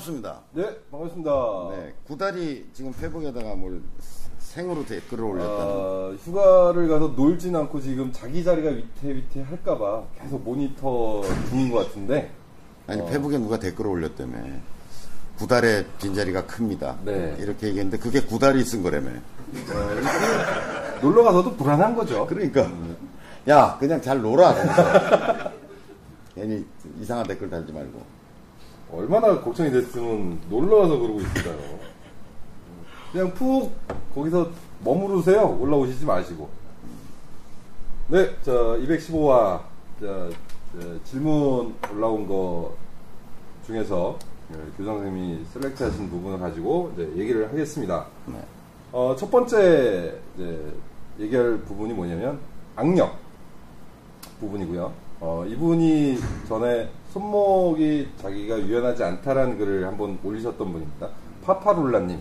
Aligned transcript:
반갑습니다. 0.00 0.40
네, 0.52 0.76
반갑습니다. 0.90 1.30
네, 1.70 1.94
구다리 2.06 2.66
지금 2.72 2.92
페북에다가 2.92 3.54
뭘 3.54 3.82
생으로 4.38 4.84
댓글을 4.84 5.24
올렸다는. 5.24 5.72
아, 5.72 6.16
휴가를 6.24 6.88
가서 6.88 7.08
놀진 7.08 7.54
않고 7.54 7.80
지금 7.80 8.12
자기 8.12 8.42
자리가 8.42 8.70
위태위태 8.70 9.42
할까봐 9.42 10.04
계속 10.20 10.42
모니터 10.42 11.22
중인 11.50 11.70
것 11.70 11.86
같은데. 11.86 12.30
아니 12.86 13.04
페북에 13.08 13.38
누가 13.38 13.58
댓글을 13.58 13.90
올렸다며. 13.90 14.38
구달의 15.38 15.86
빈자리가 16.00 16.46
큽니다. 16.46 16.98
네. 17.04 17.36
이렇게 17.38 17.68
얘기했는데 17.68 17.98
그게 17.98 18.20
구달이 18.20 18.64
쓴 18.64 18.82
거라며. 18.82 19.10
놀러 21.00 21.22
가서도 21.22 21.56
불안한 21.56 21.94
거죠. 21.94 22.26
그러니까 22.26 22.70
야 23.48 23.76
그냥 23.78 24.00
잘 24.02 24.20
놀아. 24.20 24.54
괜히 26.34 26.64
이상한 27.00 27.26
댓글 27.26 27.48
달지 27.48 27.72
말고. 27.72 28.19
얼마나 28.92 29.40
걱정이 29.40 29.70
됐으면 29.70 30.40
놀러 30.48 30.80
가서 30.82 30.98
그러고 30.98 31.20
있을까요? 31.20 31.56
그냥 33.12 33.32
푹 33.34 33.72
거기서 34.14 34.50
머무르세요. 34.84 35.58
올라오시지 35.60 36.04
마시고. 36.04 36.48
네, 38.08 38.26
자, 38.42 38.52
215화, 38.52 39.60
자, 40.00 40.30
자, 40.72 40.98
질문 41.04 41.74
올라온 41.92 42.26
거 42.26 42.74
중에서 43.66 44.18
네, 44.48 44.58
교장 44.76 44.96
선생님이 44.98 45.44
셀렉트 45.52 45.82
하신 45.84 46.10
부분을 46.10 46.40
가지고 46.40 46.90
이제 46.94 47.12
얘기를 47.16 47.48
하겠습니다. 47.48 48.06
네. 48.26 48.42
어, 48.90 49.14
첫 49.16 49.30
번째 49.30 50.18
이제 50.34 50.72
얘기할 51.20 51.58
부분이 51.58 51.92
뭐냐면 51.92 52.40
악력 52.74 53.16
부분이고요. 54.40 54.92
어, 55.20 55.44
이분이 55.46 56.18
전에 56.48 56.88
손목이 57.12 58.08
자기가 58.20 58.60
유연하지 58.60 59.02
않다라는 59.02 59.58
글을 59.58 59.86
한번 59.86 60.18
올리셨던 60.22 60.72
분입니다. 60.72 61.08
파파룰라님. 61.44 62.18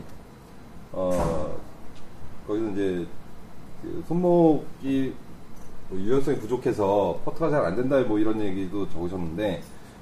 어, 0.92 1.56
거기서 2.48 2.70
이제 2.72 3.08
그 3.82 4.04
손목이 4.08 5.14
뭐 5.90 6.00
유연성이 6.00 6.38
부족해서 6.40 7.20
퍼트가 7.24 7.50
잘 7.50 7.66
안 7.66 7.76
된다 7.76 8.00
뭐 8.02 8.18
이런 8.20 8.42
얘기도 8.42 8.90
적으셨는데 8.90 9.62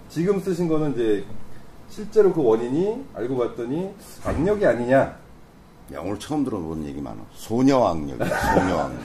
지금 0.09 0.39
쓰신 0.39 0.67
거는 0.67 0.93
이제 0.93 1.25
실제로 1.89 2.31
그 2.33 2.41
원인이 2.43 3.05
알고 3.13 3.38
봤더니 3.38 3.93
악력이 4.25 4.65
아니냐 4.65 4.97
야 4.97 5.99
오늘 6.02 6.17
처음 6.19 6.43
들어본 6.43 6.85
얘기 6.85 7.02
많아. 7.02 7.17
소녀 7.33 7.83
악력이야. 7.85 8.25
소녀 8.27 8.77
악력. 8.80 9.02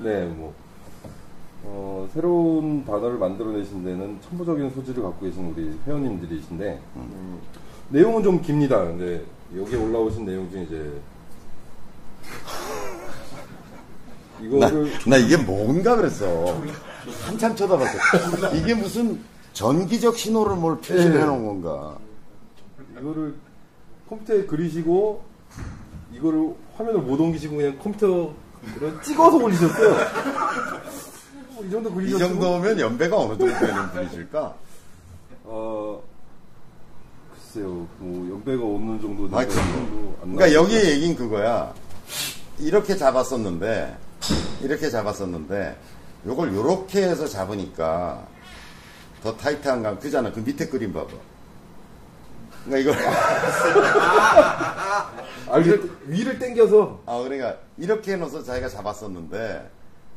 네, 0.00 0.24
뭐, 0.26 0.52
어, 1.66 2.08
새로운 2.12 2.84
단어를 2.84 3.18
만들어내신 3.18 3.84
데는 3.84 4.18
천부적인 4.22 4.70
소질을 4.70 5.02
갖고 5.02 5.24
계신 5.24 5.46
우리 5.46 5.76
회원님들이신데, 5.86 6.80
음, 6.96 7.40
내용은 7.88 8.22
좀 8.22 8.40
깁니다. 8.40 8.84
근데 8.84 9.24
여기 9.56 9.76
올라오신 9.76 10.26
내용 10.26 10.50
중에 10.50 10.64
이제, 10.64 10.92
나, 14.58 14.68
이거를, 14.68 14.92
나 15.06 15.16
이게 15.16 15.36
뭔가 15.36 15.96
그랬어. 15.96 16.60
한참 17.26 17.54
쳐다봤어. 17.54 18.56
이게 18.56 18.74
무슨 18.74 19.20
전기적 19.52 20.16
신호를 20.16 20.56
뭘 20.56 20.76
표시를 20.78 21.14
네. 21.14 21.20
해놓은 21.20 21.46
건가. 21.46 21.96
이거를 23.00 23.34
컴퓨터에 24.08 24.44
그리시고, 24.44 25.22
이거를 26.12 26.54
화면을 26.76 27.00
못 27.00 27.20
옮기시고 27.20 27.56
그냥 27.56 27.78
컴퓨터를 27.78 28.32
찍어서 29.02 29.36
올리셨어요. 29.36 29.96
뭐이 31.54 31.70
정도 31.70 32.00
이 32.00 32.18
정도면 32.18 32.78
연배가 32.80 33.16
어느 33.16 33.38
정도 33.38 33.58
되는 33.58 33.90
분이실까? 33.90 34.54
어, 35.44 36.02
글쎄요, 37.34 37.86
뭐, 37.98 38.30
연배가 38.30 38.62
어느 38.64 39.00
정도 39.00 39.36
아, 39.36 39.40
되는 39.40 39.54
그럼. 39.54 39.72
정도 39.72 40.16
안 40.22 40.34
그러니까. 40.34 40.54
여기에 40.54 40.90
얘긴 40.92 41.14
그거야. 41.16 41.72
이렇게 42.58 42.96
잡았었는데, 42.96 43.96
이렇게 44.62 44.90
잡았었는데, 44.90 45.76
요걸 46.26 46.54
요렇게 46.54 47.02
해서 47.02 47.26
잡으니까 47.26 48.26
더 49.22 49.36
타이트한 49.36 49.82
감, 49.82 49.98
그잖아. 49.98 50.32
그 50.32 50.40
밑에 50.40 50.66
그림 50.68 50.92
봐봐. 50.92 51.12
그러니까 52.64 52.92
이걸, 52.92 53.06
아, 55.50 55.58
이게 55.58 55.78
위를 56.06 56.38
당겨서, 56.38 57.02
아, 57.06 57.18
그러니까 57.18 57.56
이렇게 57.76 58.12
해놓어서 58.12 58.42
자기가 58.42 58.68
잡았었는데, 58.70 59.70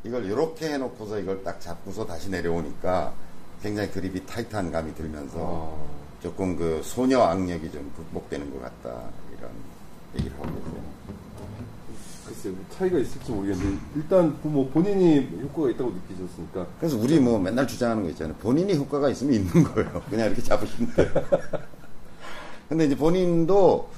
이걸 0.04 0.30
요렇게 0.30 0.74
해놓고서 0.74 1.20
이걸 1.20 1.44
딱 1.44 1.60
잡고서 1.60 2.06
다시 2.06 2.30
내려오니까 2.30 3.14
굉장히 3.62 3.90
그립이 3.92 4.26
타이트한 4.26 4.72
감이 4.72 4.94
들면서 4.96 5.38
어, 5.40 5.88
조금 6.22 6.56
그 6.56 6.82
소녀 6.84 7.22
악력이 7.22 7.72
좀 7.72 7.92
극복되는 7.96 8.52
것 8.52 8.62
같다. 8.62 9.02
이런 9.38 9.52
얘기를 10.16 10.34
하고 10.38 10.46
계세요. 10.46 10.98
글쎄요, 12.26 12.54
뭐 12.54 12.66
차이가 12.72 12.98
있을지 13.00 13.32
모르겠는데, 13.32 13.82
일단 13.96 14.38
뭐 14.44 14.70
본인이 14.70 15.30
효과가 15.44 15.70
있다고 15.72 15.92
느끼셨으니까, 15.92 16.68
그래서 16.78 16.98
우리 16.98 17.20
뭐 17.22 17.40
맨날 17.40 17.66
주장하는 17.66 18.04
거 18.04 18.10
있잖아요. 18.10 18.36
본인이 18.36 18.76
효과가 18.76 19.10
있으면 19.10 19.34
있는 19.34 19.64
거예요. 19.64 20.02
그냥 20.10 20.28
이렇게 20.28 20.42
잡으시면 20.44 20.94
돼요. 20.94 21.10
근데 22.68 22.86
이제 22.86 22.98
본인도 22.98 23.90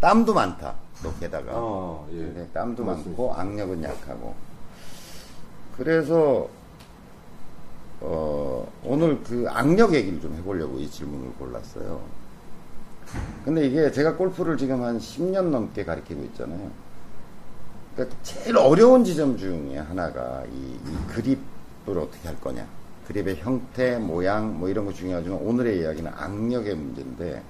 땀도 0.00 0.34
많다. 0.34 0.74
또 1.02 1.14
게다가. 1.18 1.52
아, 1.54 2.04
예. 2.12 2.16
근데 2.16 2.46
땀도 2.52 2.84
맞습니다. 2.84 3.08
많고 3.22 3.34
악력은 3.34 3.82
약하고. 3.82 4.34
그래서 5.78 6.48
어, 8.00 8.70
오늘 8.84 9.22
그 9.22 9.46
악력 9.48 9.94
얘기를 9.94 10.20
좀 10.20 10.34
해보려고 10.34 10.78
이 10.78 10.90
질문을 10.90 11.32
골랐어요. 11.38 12.00
근데 13.44 13.66
이게 13.66 13.90
제가 13.90 14.16
골프를 14.16 14.56
지금 14.58 14.82
한 14.82 14.98
10년 14.98 15.50
넘게 15.50 15.84
가르치고 15.84 16.22
있잖아요. 16.24 16.70
그러니까 17.94 18.16
제일 18.22 18.56
어려운 18.58 19.04
지점 19.04 19.38
중에 19.38 19.78
하나가 19.78 20.44
이, 20.52 20.74
이 20.74 21.06
그립을 21.08 21.98
어떻게 21.98 22.28
할 22.28 22.38
거냐. 22.40 22.66
그립의 23.06 23.36
형태, 23.36 23.96
모양, 23.98 24.58
뭐 24.58 24.68
이런 24.68 24.84
거 24.84 24.92
중요하지만 24.92 25.38
오늘의 25.38 25.80
이야기는 25.80 26.12
악력의 26.14 26.74
문제인데, 26.74 27.42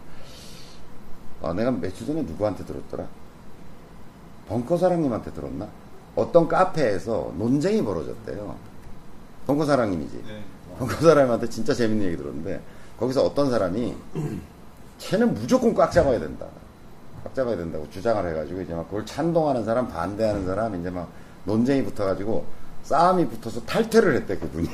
아, 1.42 1.52
내가 1.52 1.72
며칠 1.72 2.06
전에 2.06 2.22
누구한테 2.22 2.64
들었더라? 2.64 3.06
벙커 4.46 4.76
사랑님한테 4.76 5.32
들었나? 5.32 5.68
어떤 6.18 6.48
카페에서 6.48 7.32
논쟁이 7.38 7.82
벌어졌대요. 7.84 8.56
벙커 9.46 9.64
사랑님이지. 9.64 10.24
벙커 10.78 10.94
사랑님한테 10.96 11.48
진짜 11.48 11.72
재밌는 11.72 12.06
얘기 12.06 12.16
들었는데, 12.16 12.60
거기서 12.98 13.22
어떤 13.24 13.50
사람이, 13.50 13.94
쟤는 14.98 15.34
무조건 15.34 15.74
꽉 15.74 15.92
잡아야 15.92 16.18
된다. 16.18 16.46
꽉 17.22 17.34
잡아야 17.34 17.56
된다고 17.56 17.88
주장을 17.90 18.28
해가지고, 18.28 18.60
이제 18.62 18.74
막 18.74 18.86
그걸 18.88 19.06
찬동하는 19.06 19.64
사람, 19.64 19.88
반대하는 19.88 20.44
사람, 20.44 20.78
이제 20.80 20.90
막 20.90 21.08
논쟁이 21.44 21.84
붙어가지고, 21.84 22.44
싸움이 22.82 23.28
붙어서 23.28 23.60
탈퇴를 23.64 24.16
했대, 24.16 24.36
그분이. 24.36 24.68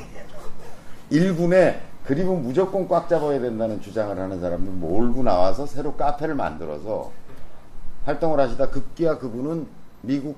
1군에 1.11 1.79
그립은 2.07 2.41
무조건 2.41 2.87
꽉 2.87 3.07
잡아야 3.07 3.39
된다는 3.39 3.81
주장을 3.81 4.17
하는 4.17 4.41
사람들 4.41 4.73
몰고 4.73 5.21
나와서 5.23 5.65
새로 5.67 5.93
카페를 5.93 6.35
만들어서 6.35 7.11
활동을 8.05 8.39
하시다 8.39 8.69
급기야 8.69 9.17
그분은 9.17 9.67
미국 10.01 10.35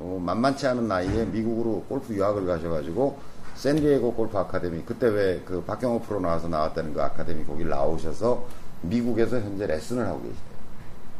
어, 0.00 0.18
만만치 0.24 0.66
않은 0.66 0.88
나이에 0.88 1.26
미국으로 1.26 1.84
골프 1.88 2.14
유학을 2.14 2.46
가셔가지고 2.46 3.18
샌디에고 3.54 4.14
골프 4.14 4.38
아카데미 4.38 4.82
그때 4.86 5.06
왜 5.08 5.42
그 5.44 5.62
박경호 5.62 6.00
프로 6.00 6.20
나와서 6.20 6.48
나왔다는 6.48 6.94
그 6.94 7.02
아카데미 7.02 7.44
거기 7.44 7.64
나오셔서 7.64 8.46
미국에서 8.82 9.38
현재 9.40 9.66
레슨을 9.66 10.06
하고 10.06 10.22
계시대요. 10.22 10.50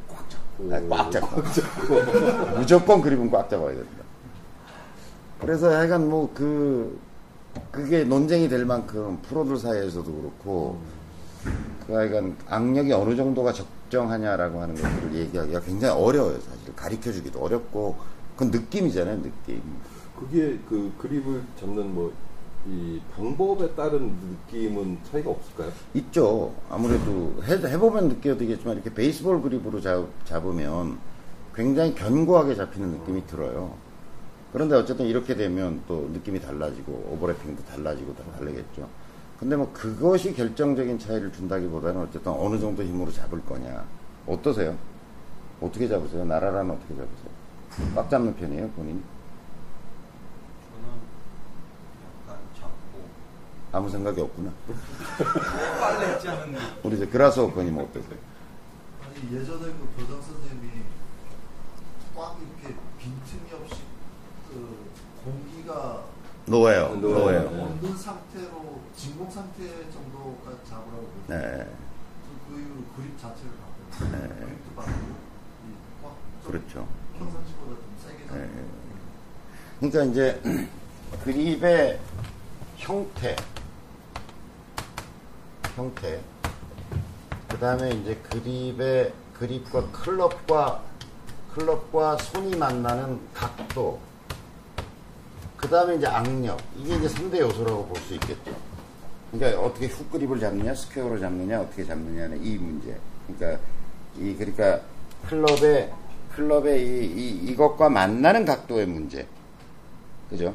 꽉 0.09 0.31
잡고. 0.31 0.95
아, 0.95 1.05
꽉 1.05 1.53
잡고. 1.53 2.57
무조건 2.59 3.03
그립은 3.03 3.31
꽉 3.31 3.51
잡아야 3.51 3.75
된다. 3.75 3.91
그래서 5.41 5.71
하여간 5.71 6.09
뭐 6.09 6.31
그 6.35 6.99
그게 7.71 8.05
논쟁이 8.05 8.49
될 8.49 8.65
만큼 8.65 9.19
프로들 9.23 9.57
사이에서도 9.59 10.11
그렇고 10.11 10.79
그 11.87 11.93
하여간 11.95 12.37
악력이 12.49 12.93
어느 12.93 13.17
정도가 13.17 13.53
적정하냐라고 13.53 14.63
하는 14.63 14.75
것들을 14.77 15.15
얘기하기가 15.17 15.61
굉장히 15.61 16.01
어려워요 16.01 16.39
사실 16.41 16.77
가르쳐 16.77 17.11
주기도 17.13 17.41
어렵고 17.43 17.97
그건 18.41 18.51
느낌이잖아요 18.51 19.21
느낌 19.21 19.61
그게 20.19 20.59
그 20.67 20.91
그립을 20.97 21.43
잡는 21.59 21.95
뭐, 21.95 22.11
이 22.67 22.99
방법에 23.15 23.75
따른 23.75 24.15
느낌은 24.47 24.99
차이가 25.05 25.31
없을까요? 25.31 25.71
있죠 25.95 26.55
아무래도 26.71 27.35
해, 27.45 27.53
해보면 27.53 28.09
느껴지겠지만 28.09 28.77
이렇게 28.77 28.93
베이스볼 28.95 29.43
그립으로 29.43 29.81
잡, 29.83 30.07
잡으면 30.25 30.99
굉장히 31.55 31.95
견고하게 31.95 32.55
잡히는 32.55 32.89
느낌이 32.93 33.27
들어요 33.27 33.75
그런데 34.55 34.75
어쨌든 34.75 35.05
이렇게 35.05 35.37
되면 35.37 35.83
또 35.87 36.09
느낌이 36.11 36.41
달라지고 36.41 37.11
오버래핑도 37.13 37.63
달라지고 37.65 38.15
다 38.15 38.25
다르겠죠 38.39 38.89
근데 39.39 39.57
뭐 39.57 39.71
그것이 39.75 40.33
결정적인 40.33 40.99
차이를 40.99 41.31
준다기보다는 41.33 42.01
어쨌든 42.03 42.33
어느 42.33 42.59
정도 42.59 42.83
힘으로 42.83 43.13
잡을 43.13 43.45
거냐 43.45 43.85
어떠세요? 44.27 44.77
어떻게 45.61 45.87
잡으세요? 45.87 46.25
나라라는 46.25 46.71
어떻게 46.71 46.95
잡으세요? 46.95 47.41
꽉 47.95 48.11
잡는 48.11 48.35
편이에요 48.37 48.69
본인? 48.71 49.03
저는 50.69 50.99
약간 52.27 52.39
잡고 52.59 53.09
아무 53.73 53.89
생각이 53.89 54.21
없구나 54.21 54.53
빨래 55.81 56.19
짜는 56.19 56.59
우리 56.83 56.97
이제 56.97 57.07
그라스오퍼님 57.07 57.77
어떠세요? 57.79 58.19
사실 59.03 59.31
이 59.31 59.37
예전에 59.37 59.61
그 59.67 59.89
교장 59.97 60.21
선생님이 60.21 60.83
꽉 62.17 62.37
이렇게 62.41 62.77
빈틈이 62.99 63.53
없이 63.53 63.83
그 64.49 64.91
공기가 65.25 66.05
노예요. 66.47 66.97
노예요. 66.97 67.19
노예요. 67.19 67.51
네. 67.51 67.63
없는 67.63 67.97
상태로 67.97 68.81
진공 68.97 69.31
상태 69.31 69.63
정도까지 69.91 70.59
잡으라고. 70.69 71.09
네. 71.29 71.71
그 72.49 72.59
이후로 72.59 72.83
그립 72.97 73.17
자체를 73.21 73.53
바꿔요. 73.53 74.11
네. 74.11 74.29
그립도 74.47 74.75
바꾸고 74.75 75.31
그렇죠. 76.47 76.89
잡고 77.27 77.77
네. 78.33 78.51
그러니까 79.81 80.05
이제 80.05 80.41
그립의 81.25 81.99
형태, 82.77 83.37
형태, 85.75 86.21
그 87.49 87.59
다음에 87.59 87.91
이제 87.91 88.15
그립의 88.31 89.13
그립과 89.35 89.91
클럽과 89.91 90.83
클럽과 91.55 92.17
손이 92.19 92.57
만나는 92.57 93.21
각도, 93.35 93.99
그 95.57 95.69
다음에 95.69 95.97
이제 95.97 96.07
악력, 96.07 96.61
이게 96.77 96.95
이제 96.97 97.09
3대 97.09 97.41
요소라고 97.41 97.87
볼 97.87 98.01
수 98.03 98.15
있겠죠. 98.15 98.55
그러니까 99.33 99.61
어떻게 99.61 99.87
훅 99.87 100.11
그립을 100.11 100.41
잡느냐, 100.41 100.75
스퀘어로 100.75 101.19
잡느냐, 101.19 101.61
어떻게 101.61 101.85
잡느냐는 101.85 102.43
이 102.45 102.57
문제. 102.57 102.99
그러니까 103.27 103.63
이 104.19 104.35
그러니까 104.35 104.81
클럽의 105.29 105.93
클럽의 106.35 106.83
이, 106.83 107.05
이 107.05 107.51
이것과 107.51 107.89
만나는 107.89 108.45
각도의 108.45 108.87
문제. 108.87 109.27
그죠? 110.29 110.55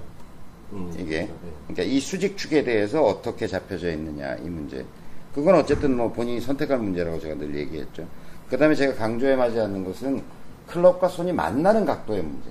음, 0.72 0.92
이게 0.98 1.22
네. 1.22 1.32
그러니까 1.68 1.84
이 1.84 2.00
수직 2.00 2.38
축에 2.38 2.64
대해서 2.64 3.04
어떻게 3.04 3.48
잡혀져 3.48 3.92
있느냐 3.92 4.36
이 4.36 4.50
문제. 4.50 4.86
그건 5.34 5.56
어쨌든 5.56 5.96
뭐 5.98 6.12
본인이 6.12 6.40
선택할 6.40 6.80
문제라고 6.80 7.20
제가 7.20 7.36
늘 7.36 7.56
얘기했죠. 7.56 8.08
그 8.50 8.58
다음에 8.58 8.74
제가 8.74 8.96
강조해 8.96 9.36
마지 9.36 9.60
않는 9.60 9.84
것은 9.84 10.24
클럽과 10.68 11.10
손이 11.10 11.34
만나는 11.34 11.86
각도의 11.86 12.24
문제. 12.24 12.50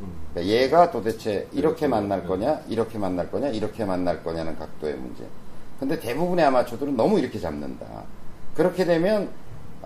음. 0.00 0.12
그러니까 0.32 0.54
얘가 0.54 0.90
도대체 0.90 1.48
이렇게 1.52 1.86
그렇죠. 1.86 1.88
만날 1.88 2.22
네. 2.22 2.26
거냐, 2.28 2.60
이렇게 2.68 2.98
만날 2.98 3.30
거냐, 3.30 3.48
이렇게 3.48 3.84
만날 3.84 4.22
거냐는 4.22 4.56
각도의 4.56 4.94
문제. 4.94 5.24
근데 5.80 5.98
대부분의 5.98 6.44
아마추어들은 6.44 6.96
너무 6.96 7.18
이렇게 7.18 7.38
잡는다. 7.38 7.86
그렇게 8.54 8.84
되면 8.84 9.28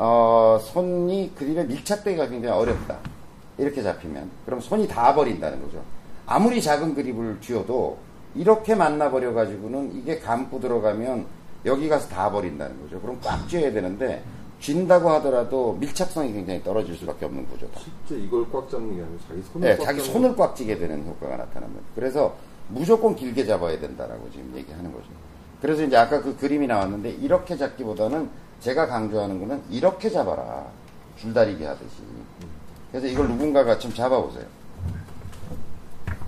어, 0.04 0.58
손이 0.60 1.32
그립에 1.36 1.62
밀착되기가 1.62 2.28
굉장히 2.28 2.52
어렵다. 2.58 2.98
이렇게 3.56 3.84
잡히면 3.84 4.28
그럼 4.44 4.58
손이 4.58 4.88
다 4.88 5.14
버린다는 5.14 5.62
거죠. 5.62 5.80
아무리 6.26 6.60
작은 6.60 6.96
그립을 6.96 7.38
쥐어도 7.40 7.98
이렇게 8.34 8.74
만나버려 8.74 9.32
가지고는 9.32 9.94
이게 9.94 10.18
감고 10.18 10.58
들어가면 10.58 11.26
여기 11.66 11.88
가서 11.88 12.08
다 12.08 12.32
버린다는 12.32 12.82
거죠. 12.82 13.00
그럼 13.00 13.20
꽉 13.22 13.48
쥐어야 13.48 13.70
되는데 13.70 14.24
쥔다고 14.58 15.08
하더라도 15.10 15.74
밀착성이 15.78 16.32
굉장히 16.32 16.64
떨어질 16.64 16.96
수밖에 16.96 17.26
없는 17.26 17.46
구조다. 17.48 17.78
실제 17.78 18.20
이걸 18.20 18.50
꽉 18.50 18.68
잡는 18.68 18.96
게 18.96 19.02
아니고 19.02 19.18
자기 19.28 19.42
손을 19.52 19.68
네, 19.68 19.76
꽉 19.76 19.84
자기 19.84 20.00
손을 20.00 20.34
꽉 20.34 20.56
쥐게 20.56 20.78
되는 20.78 21.06
효과가 21.06 21.36
나타납니다. 21.36 21.80
그래서 21.94 22.34
무조건 22.68 23.14
길게 23.14 23.46
잡아야 23.46 23.78
된다라고 23.78 24.28
지금 24.32 24.52
얘기하는 24.56 24.92
거죠. 24.92 25.06
그래서 25.60 25.84
이제 25.84 25.96
아까 25.96 26.20
그 26.20 26.36
그림이 26.36 26.66
나왔는데 26.66 27.10
이렇게 27.10 27.56
잡기보다는 27.56 28.28
제가 28.62 28.86
강조하는 28.86 29.40
거는 29.40 29.62
이렇게 29.70 30.08
잡아라. 30.08 30.66
줄다리기 31.18 31.64
하듯이. 31.64 31.96
그래서 32.90 33.06
이걸 33.06 33.28
누군가가 33.28 33.78
좀 33.78 33.92
잡아보세요. 33.92 34.46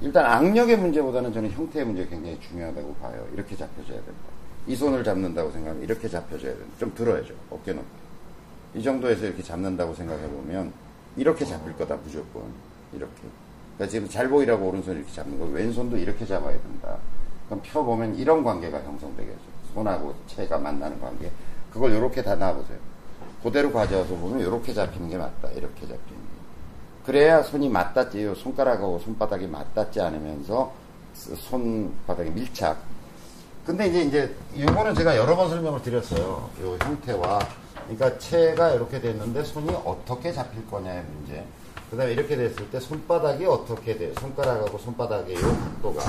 일단 0.01 0.27
악력의 0.27 0.77
문제보다는 0.79 1.33
저는 1.33 1.51
형태의 1.51 1.87
문제가 1.87 2.11
굉장히 2.11 2.39
중요하다고 2.41 2.95
봐요. 2.97 3.27
이렇게 3.33 3.57
잡혀줘야 3.57 3.97
된다. 3.97 4.35
이 4.67 4.75
손을 4.75 5.05
잡는다고 5.05 5.51
생각하면 5.53 5.83
이렇게 5.83 6.09
잡혀줘야 6.09 6.53
된다. 6.53 6.75
좀 6.79 6.95
들어야죠. 6.95 7.35
어깨 7.51 7.73
높이. 7.73 7.87
이 8.75 8.83
정도에서 8.83 9.27
이렇게 9.27 9.43
잡는다고 9.43 9.95
생각해보면 9.95 10.73
이렇게 11.17 11.45
잡힐 11.45 11.77
거다 11.77 11.97
무조건 11.97 12.43
이렇게 12.93 13.13
그러니까 13.77 13.91
지금 13.91 14.09
잘 14.09 14.29
보이라고 14.29 14.67
오른손 14.67 14.97
이렇게 14.97 15.13
잡는 15.13 15.39
거 15.39 15.47
왼손도 15.47 15.97
이렇게 15.97 16.27
잡아야 16.27 16.61
된다 16.61 16.99
그럼 17.47 17.61
펴보면 17.63 18.17
이런 18.17 18.43
관계가 18.43 18.83
형성되겠죠 18.83 19.39
손하고 19.75 20.15
체가 20.27 20.59
만나는 20.59 21.01
관계 21.01 21.31
그걸 21.75 21.93
이렇게 21.93 22.23
다 22.23 22.35
놔보세요 22.35 22.79
그대로 23.43 23.71
가져와서 23.71 24.15
보면 24.15 24.41
이렇게 24.41 24.73
잡히는 24.73 25.11
게 25.11 25.19
맞다 25.19 25.51
이렇게 25.51 25.81
잡히는 25.83 25.99
게 25.99 26.35
그래야 27.05 27.43
손이 27.43 27.69
맞닿지 27.69 28.35
손가락하고 28.37 29.01
손바닥이 29.01 29.47
맞닿지 29.47 30.01
않으면서 30.01 30.73
손바닥이 31.13 32.31
밀착 32.31 32.95
근데 33.67 33.87
이제 33.87 34.03
이제 34.03 34.35
이거는 34.55 34.95
제가 34.95 35.17
여러 35.17 35.35
번 35.35 35.49
설명을 35.49 35.81
드렸어요. 35.81 36.51
요 36.63 36.77
형태와 36.83 37.39
그러니까 37.85 38.19
체가 38.19 38.73
이렇게 38.73 39.01
됐는데 39.01 39.43
손이 39.43 39.71
어떻게 39.85 40.33
잡힐 40.33 40.67
거냐의 40.67 41.03
문제. 41.03 41.43
그다음에 41.91 42.13
이렇게 42.13 42.37
됐을 42.37 42.71
때 42.71 42.79
손바닥이 42.79 43.47
어떻게 43.47 43.97
돼? 43.97 44.13
손가락하고 44.21 44.77
손바닥의 44.79 45.37
요 45.37 45.41
각도가 45.41 46.03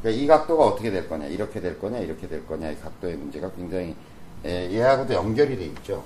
그러니까 0.00 0.22
이 0.22 0.26
각도가 0.28 0.64
어떻게 0.64 0.90
될 0.92 1.08
거냐? 1.08 1.26
이렇게 1.26 1.60
될 1.60 1.78
거냐? 1.78 1.98
이렇게 1.98 2.28
될 2.28 2.46
거냐의 2.46 2.78
각도의 2.78 3.16
문제가 3.16 3.50
굉장히 3.52 3.96
예, 4.44 4.70
얘하고도 4.72 5.14
연결이 5.14 5.56
돼 5.56 5.64
있죠. 5.66 6.02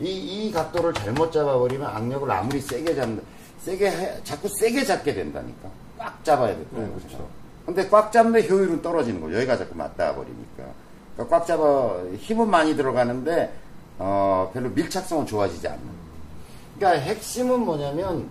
이, 0.00 0.06
이 0.48 0.52
각도를 0.52 0.92
잘못 0.94 1.30
잡아버리면 1.32 1.86
악력을 1.88 2.30
아무리 2.30 2.60
세게 2.60 2.94
잡는, 2.94 3.22
세게, 3.60 3.90
해- 3.90 4.14
자꾸 4.24 4.48
세게 4.48 4.84
잡게 4.84 5.14
된다니까. 5.14 5.68
꽉 5.98 6.24
잡아야 6.24 6.54
돼. 6.54 6.64
네, 6.70 6.88
그렇죠. 6.96 7.28
근데 7.66 7.88
꽉 7.88 8.10
잡는데 8.12 8.48
효율은 8.48 8.80
떨어지는 8.82 9.20
거죠. 9.20 9.34
여기가 9.36 9.56
자꾸 9.58 9.76
맞닿아 9.76 10.14
버리니까. 10.14 10.64
그러니까 11.14 11.36
꽉 11.38 11.46
잡아, 11.46 11.96
힘은 12.16 12.48
많이 12.48 12.76
들어가는데, 12.76 13.52
어, 13.98 14.50
별로 14.54 14.70
밀착성은 14.70 15.26
좋아지지 15.26 15.66
않는. 15.68 15.82
그러니까 16.76 17.02
핵심은 17.04 17.60
뭐냐면, 17.60 18.28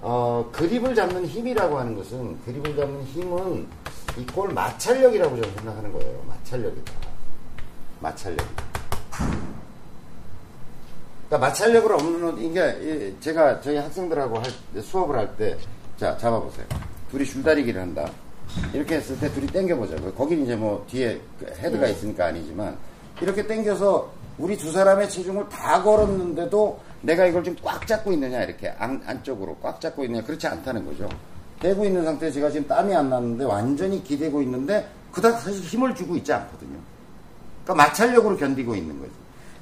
어, 0.00 0.48
그립을 0.52 0.94
잡는 0.94 1.26
힘이라고 1.26 1.78
하는 1.78 1.94
것은, 1.96 2.38
그립을 2.44 2.74
잡는 2.74 3.04
힘은 3.04 3.66
이꼴 4.18 4.48
마찰력이라고 4.54 5.36
저는 5.36 5.54
생각하는 5.56 5.92
거예요. 5.92 6.22
마찰력이다. 6.28 6.92
마찰력이다. 8.02 8.62
그러니까 11.28 11.38
마찰력을 11.48 11.92
없는, 11.92 12.38
이게, 12.42 12.78
이- 12.82 13.20
제가 13.22 13.60
저희 13.62 13.76
학생들하고 13.78 14.36
할, 14.38 14.44
때, 14.74 14.80
수업을 14.82 15.16
할 15.16 15.34
때, 15.36 15.56
자, 15.96 16.16
잡아보세요. 16.18 16.66
둘이 17.10 17.24
줄다리기를 17.24 17.80
한다. 17.80 18.10
이렇게 18.74 18.96
했을 18.96 19.18
때 19.18 19.32
둘이 19.32 19.46
당겨보자고요. 19.46 20.12
거긴 20.12 20.42
이제 20.44 20.54
뭐 20.54 20.84
뒤에 20.90 21.18
그 21.38 21.46
헤드가 21.58 21.86
있으니까 21.86 22.26
아니지만, 22.26 22.76
이렇게 23.22 23.46
당겨서 23.46 24.10
우리 24.36 24.56
두 24.58 24.70
사람의 24.72 25.08
체중을 25.08 25.48
다 25.48 25.82
걸었는데도 25.82 26.78
내가 27.02 27.24
이걸 27.26 27.42
좀 27.44 27.56
꽉 27.62 27.86
잡고 27.86 28.12
있느냐, 28.12 28.42
이렇게 28.42 28.68
안, 28.78 29.02
안쪽으로 29.06 29.56
꽉 29.62 29.80
잡고 29.80 30.04
있느냐, 30.04 30.22
그렇지 30.24 30.46
않다는 30.46 30.84
거죠. 30.84 31.08
대고 31.60 31.84
있는 31.86 32.04
상태에 32.04 32.30
제가 32.30 32.50
지금 32.50 32.66
땀이 32.66 32.94
안 32.94 33.08
났는데 33.08 33.44
완전히 33.44 34.02
기대고 34.04 34.42
있는데, 34.42 34.86
그닥 35.12 35.40
사실 35.40 35.62
힘을 35.62 35.94
주고 35.94 36.14
있지 36.16 36.32
않거든요. 36.32 36.78
그러니까 37.64 37.74
마찰력으로 37.74 38.36
견디고 38.36 38.74
있는 38.74 38.98
거죠. 38.98 39.12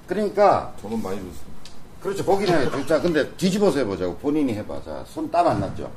그러니까, 0.07 0.73
저는 0.81 1.03
많이 1.03 1.17
좋습니다. 1.17 1.51
그렇죠. 2.03 2.25
거기는. 2.25 2.71
자, 2.87 3.01
근데 3.01 3.31
뒤집어서 3.37 3.79
해보자고. 3.81 4.17
본인이 4.17 4.55
해봐. 4.55 4.83
자, 4.83 5.05
손 5.07 5.31
땀 5.31 5.47
안 5.47 5.61
났죠? 5.61 5.91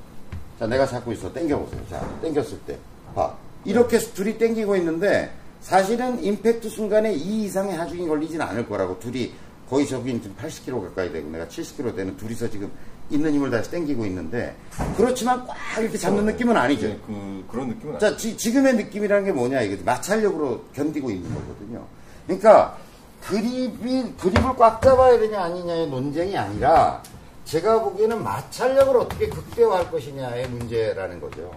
자, 0.60 0.68
내가 0.68 0.86
잡고 0.86 1.12
있어. 1.14 1.32
당겨보세요. 1.32 1.82
자, 1.90 2.00
당겼을 2.22 2.60
때. 2.68 2.78
봐. 3.16 3.36
이렇게 3.66 3.98
둘이 3.98 4.38
당기고 4.38 4.76
있는데, 4.78 5.34
사실은 5.62 6.22
임팩트 6.22 6.70
순간에 6.70 7.14
이 7.14 7.46
이상의 7.46 7.76
하중이 7.78 8.06
걸리진 8.08 8.42
않을 8.42 8.68
거라고. 8.68 9.00
둘이 9.00 9.32
거의 9.70 9.88
저기 9.88 10.12
지금 10.22 10.36
80kg 10.36 10.82
가까이 10.90 11.12
되고, 11.12 11.30
내가 11.30 11.46
70kg 11.48 11.96
되는 11.96 12.18
둘이서 12.18 12.50
지금 12.50 12.70
있는 13.10 13.34
힘을 13.34 13.50
다해서 13.50 13.72
당기고 13.72 14.06
있는데, 14.06 14.56
그렇지만 14.98 15.46
꽉 15.46 15.58
이렇게 15.80 15.98
잡는 15.98 16.26
느낌은 16.26 16.56
아니죠. 16.56 16.88
네, 16.88 17.00
그, 17.06 17.46
그런 17.50 17.70
느낌은 17.70 18.00
자, 18.00 18.16
지, 18.18 18.36
지금의 18.36 18.76
느낌이라는 18.76 19.26
게 19.26 19.32
뭐냐, 19.32 19.62
이게 19.62 19.82
마찰력으로 19.84 20.64
견디고 20.74 21.12
있는 21.12 21.34
거거든요. 21.34 21.86
그러니까, 22.26 22.78
그립이, 23.22 24.14
그립을 24.20 24.56
꽉 24.58 24.82
잡아야 24.82 25.20
되냐, 25.20 25.42
아니냐의 25.44 25.88
논쟁이 25.88 26.38
아니라, 26.38 27.02
제가 27.46 27.82
보기에는 27.84 28.24
마찰력을 28.24 28.96
어떻게 28.98 29.28
극대화할 29.28 29.92
것이냐의 29.92 30.48
문제라는 30.50 31.20
거죠. 31.20 31.52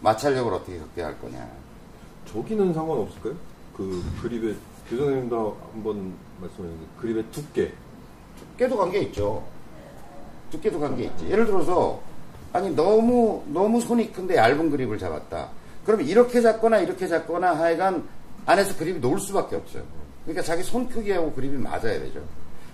마찰력을 0.00 0.52
어떻게 0.52 0.78
극대화할 0.78 1.20
거냐. 1.20 1.48
저기는 2.32 2.72
상관없을까요? 2.74 3.34
그 3.76 4.04
그립의 4.22 4.56
교장님도 4.90 5.56
한번 5.72 6.14
말씀하셨는데 6.40 6.86
그립의 7.00 7.24
두께 7.30 7.72
두께도 8.38 8.76
관계 8.76 9.00
있죠. 9.02 9.46
두께도 10.50 10.80
관계 10.80 11.04
있지. 11.04 11.28
예를 11.30 11.46
들어서, 11.46 12.00
아니, 12.52 12.74
너무, 12.74 13.42
너무 13.48 13.80
손이 13.80 14.12
큰데 14.12 14.36
얇은 14.36 14.70
그립을 14.70 14.98
잡았다. 14.98 15.48
그럼 15.84 16.00
이렇게 16.02 16.40
잡거나 16.40 16.78
이렇게 16.78 17.06
잡거나 17.06 17.54
하여간 17.58 18.06
안에서 18.46 18.76
그립이 18.76 19.00
놓을 19.00 19.18
수밖에 19.20 19.56
없어요. 19.56 19.82
그러니까 20.24 20.42
자기 20.42 20.62
손 20.62 20.88
크기하고 20.88 21.32
그립이 21.32 21.56
맞아야 21.58 21.80
되죠. 21.98 22.20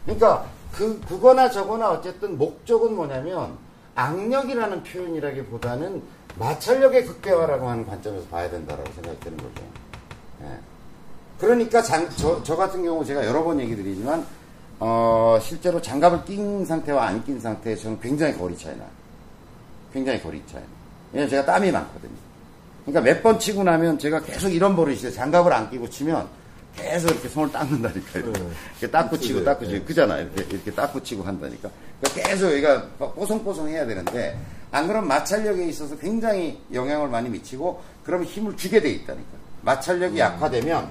그러니까 0.04 0.44
그, 0.72 1.00
그거나 1.08 1.48
저거나 1.50 1.90
어쨌든 1.90 2.36
목적은 2.36 2.94
뭐냐면 2.94 3.56
악력이라는 3.94 4.82
표현이라기보다는 4.82 6.02
마찰력의 6.36 7.06
극대화라고 7.06 7.68
하는 7.68 7.86
관점에서 7.86 8.26
봐야 8.26 8.50
된다라고 8.50 8.90
생각이 8.92 9.20
드는 9.20 9.36
거죠. 9.36 9.62
예. 10.42 10.46
그러니까 11.38 11.80
장- 11.82 12.08
저, 12.16 12.42
저 12.42 12.56
같은 12.56 12.82
경우 12.82 13.04
제가 13.04 13.24
여러 13.24 13.44
번 13.44 13.60
얘기 13.60 13.76
드리지만 13.76 14.26
어, 14.86 15.38
실제로 15.40 15.80
장갑을 15.80 16.26
낀 16.26 16.62
상태와 16.66 17.06
안 17.06 17.24
낀 17.24 17.40
상태에서는 17.40 18.00
굉장히 18.00 18.36
거리 18.36 18.54
차이 18.58 18.76
나요. 18.76 18.88
굉장히 19.94 20.20
거리 20.22 20.42
차이. 20.46 20.60
왜냐면 21.10 21.30
제가 21.30 21.46
땀이 21.46 21.72
많거든요. 21.72 22.12
그러니까 22.84 23.00
몇 23.00 23.22
번 23.22 23.38
치고 23.38 23.64
나면 23.64 23.98
제가 23.98 24.20
계속 24.20 24.50
이런 24.50 24.76
버릇이 24.76 24.96
있어요. 24.96 25.12
장갑을 25.12 25.50
안 25.54 25.70
끼고 25.70 25.88
치면 25.88 26.28
계속 26.76 27.10
이렇게 27.12 27.28
손을 27.30 27.50
닦는다니까요. 27.50 28.30
네. 28.32 28.40
이렇게 28.72 28.90
닦고 28.90 29.18
치고 29.18 29.38
네. 29.38 29.44
닦고 29.46 29.66
치고 29.66 29.84
그잖아. 29.86 30.18
이렇게 30.18 30.44
이렇게 30.50 30.70
닦고 30.70 31.02
치고 31.02 31.22
한다니까. 31.22 31.70
그러니까 32.02 32.28
계속 32.28 32.50
여기가 32.50 32.82
뽀송뽀송 32.98 33.68
해야 33.68 33.86
되는데 33.86 34.38
안 34.70 34.86
그러면 34.86 35.08
마찰력에 35.08 35.64
있어서 35.66 35.96
굉장히 35.96 36.60
영향을 36.74 37.08
많이 37.08 37.30
미치고 37.30 37.80
그러면 38.04 38.26
힘을 38.26 38.54
주게 38.58 38.82
돼 38.82 38.90
있다니까. 38.90 39.28
마찰력이 39.62 40.18
약화되면 40.18 40.90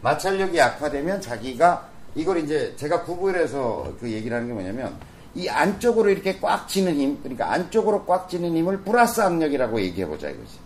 마찰력이 0.00 0.56
약화되면 0.56 1.20
자기가 1.20 1.92
이걸 2.14 2.38
이제 2.38 2.74
제가 2.76 3.02
구분해서 3.02 3.92
그 4.00 4.10
얘기를 4.10 4.36
하는 4.36 4.48
게 4.48 4.54
뭐냐면 4.54 4.96
이 5.34 5.48
안쪽으로 5.48 6.10
이렇게 6.10 6.38
꽉 6.38 6.68
쥐는 6.68 6.94
힘, 6.94 7.18
그러니까 7.20 7.50
안쪽으로 7.52 8.04
꽉 8.04 8.28
쥐는 8.28 8.56
힘을 8.56 8.82
플러스 8.82 9.20
악력이라고 9.20 9.80
얘기해 9.80 10.06
보자 10.06 10.30
이거지. 10.30 10.58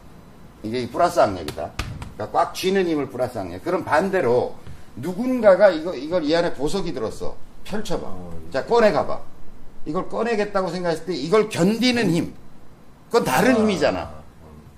이게 0.62 0.80
이 0.80 0.88
플러스 0.88 1.18
악력이다. 1.20 1.70
그러니까 2.14 2.38
꽉 2.38 2.54
쥐는 2.54 2.86
힘을 2.86 3.08
플러스 3.08 3.38
악력. 3.38 3.64
그럼 3.64 3.84
반대로 3.84 4.54
누군가가 4.96 5.70
이거 5.70 5.94
이걸 5.94 6.24
이 6.24 6.36
안에 6.36 6.52
보석이 6.54 6.92
들었어. 6.92 7.34
펼쳐봐. 7.64 8.14
자 8.52 8.66
꺼내가봐. 8.66 9.20
이걸 9.86 10.08
꺼내겠다고 10.08 10.68
생각했을 10.68 11.06
때 11.06 11.14
이걸 11.14 11.48
견디는 11.48 12.10
힘. 12.10 12.34
그건 13.06 13.24
다른 13.24 13.56
힘이잖아. 13.56 14.10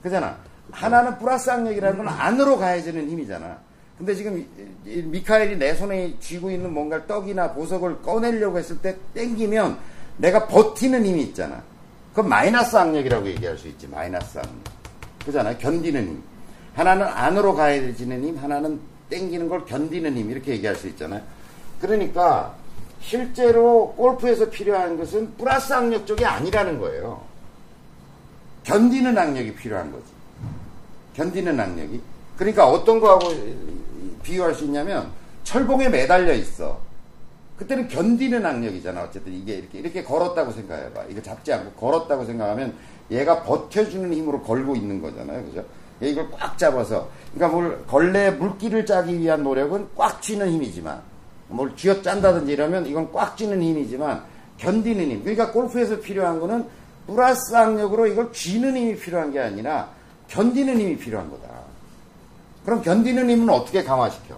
그잖아. 0.03 0.37
하나는 0.71 1.19
플러스 1.19 1.51
악력이라는 1.51 1.99
건 1.99 2.09
안으로 2.09 2.59
가해지는 2.59 3.09
힘이잖아. 3.11 3.59
근데 4.01 4.15
지금 4.15 4.47
미카엘이 4.83 5.59
내 5.59 5.75
손에 5.75 6.15
쥐고 6.21 6.51
있는 6.51 6.73
뭔가 6.73 7.07
떡이나 7.07 7.53
보석을 7.53 8.01
꺼내려고 8.01 8.59
했을 8.59 8.79
때 8.79 8.97
땡기면 9.13 9.77
내가 10.17 10.47
버티는 10.47 11.05
힘이 11.05 11.25
있잖아. 11.25 11.63
그건 12.09 12.31
마이너스 12.31 12.75
악력이라고 12.77 13.29
얘기할 13.29 13.59
수 13.59 13.69
있지. 13.69 13.87
마이너스 13.89 14.39
악력. 14.39 14.55
그잖아요. 15.27 15.59
견디는 15.59 16.07
힘. 16.07 16.23
하나는 16.75 17.07
안으로 17.07 17.55
가해지는 17.55 18.25
힘, 18.25 18.39
하나는 18.39 18.81
땡기는 19.11 19.51
걸 19.51 19.67
견디는 19.67 20.17
힘. 20.17 20.31
이렇게 20.31 20.53
얘기할 20.53 20.77
수 20.77 20.89
있잖아요. 20.89 21.21
그러니까 21.79 22.55
실제로 23.03 23.93
골프에서 23.99 24.49
필요한 24.49 24.97
것은 24.97 25.35
플러스 25.37 25.75
악력 25.75 26.07
쪽이 26.07 26.25
아니라는 26.25 26.81
거예요. 26.81 27.23
견디는 28.65 29.19
악력이 29.19 29.57
필요한 29.57 29.93
거지. 29.93 30.07
견디는 31.17 31.61
악력이. 31.61 32.01
그러니까 32.39 32.67
어떤 32.67 32.99
거하고 32.99 33.29
비교할 34.23 34.55
수 34.55 34.65
있냐면 34.65 35.11
철봉에 35.45 35.89
매달려 35.89 36.33
있어. 36.35 36.81
그때는 37.57 37.89
견디는 37.89 38.45
악력이잖아. 38.45 39.03
어쨌든 39.03 39.35
이게 39.35 39.55
이렇게 39.55 39.79
이렇게 39.79 40.03
걸었다고 40.03 40.53
생각해봐. 40.53 41.05
이거 41.11 41.21
잡지 41.21 41.53
않고 41.53 41.73
걸었다고 41.73 42.25
생각하면 42.25 42.75
얘가 43.11 43.43
버텨주는 43.43 44.13
힘으로 44.13 44.43
걸고 44.43 44.77
있는 44.77 45.03
거잖아요. 45.03 45.45
그죠? 45.45 45.65
얘 46.03 46.09
이걸 46.09 46.31
꽉 46.31 46.57
잡아서. 46.57 47.09
그러니까 47.35 47.59
뭘 47.59 47.87
걸레에 47.87 48.31
물기를 48.31 48.87
짜기 48.87 49.19
위한 49.19 49.43
노력은 49.43 49.89
꽉 49.95 50.23
쥐는 50.23 50.51
힘이지만 50.51 51.03
뭘 51.49 51.77
쥐어 51.77 52.01
짠다든지 52.01 52.53
이러면 52.53 52.87
이건 52.87 53.13
꽉 53.13 53.37
쥐는 53.37 53.61
힘이지만 53.61 54.25
견디는 54.57 55.11
힘. 55.11 55.21
그러니까 55.21 55.53
골프에서 55.53 56.01
필요한 56.01 56.41
거는 56.41 56.67
플러스 57.07 57.55
악력으로 57.55 58.07
이걸 58.07 58.33
쥐는 58.33 58.77
힘이 58.77 58.97
필요한 58.97 59.33
게 59.33 59.41
아니라 59.41 59.91
견디는 60.29 60.79
힘이 60.79 60.97
필요한 60.97 61.31
거다. 61.31 61.49
그럼 62.65 62.83
견디는 62.83 63.29
힘은 63.31 63.49
어떻게 63.49 63.83
강화시켜? 63.83 64.37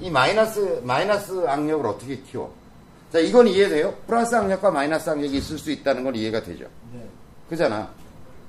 이 0.00 0.10
마이너스, 0.10 0.80
마이너스 0.84 1.46
악력을 1.46 1.86
어떻게 1.86 2.16
키워? 2.20 2.52
자, 3.12 3.18
이건 3.18 3.48
이해돼요? 3.48 3.94
플러스 4.06 4.34
악력과 4.34 4.70
마이너스 4.70 5.08
악력이 5.08 5.36
있을 5.38 5.58
수 5.58 5.70
있다는 5.70 6.04
건 6.04 6.14
이해가 6.14 6.42
되죠? 6.42 6.66
네. 6.92 7.00
그잖아. 7.48 7.88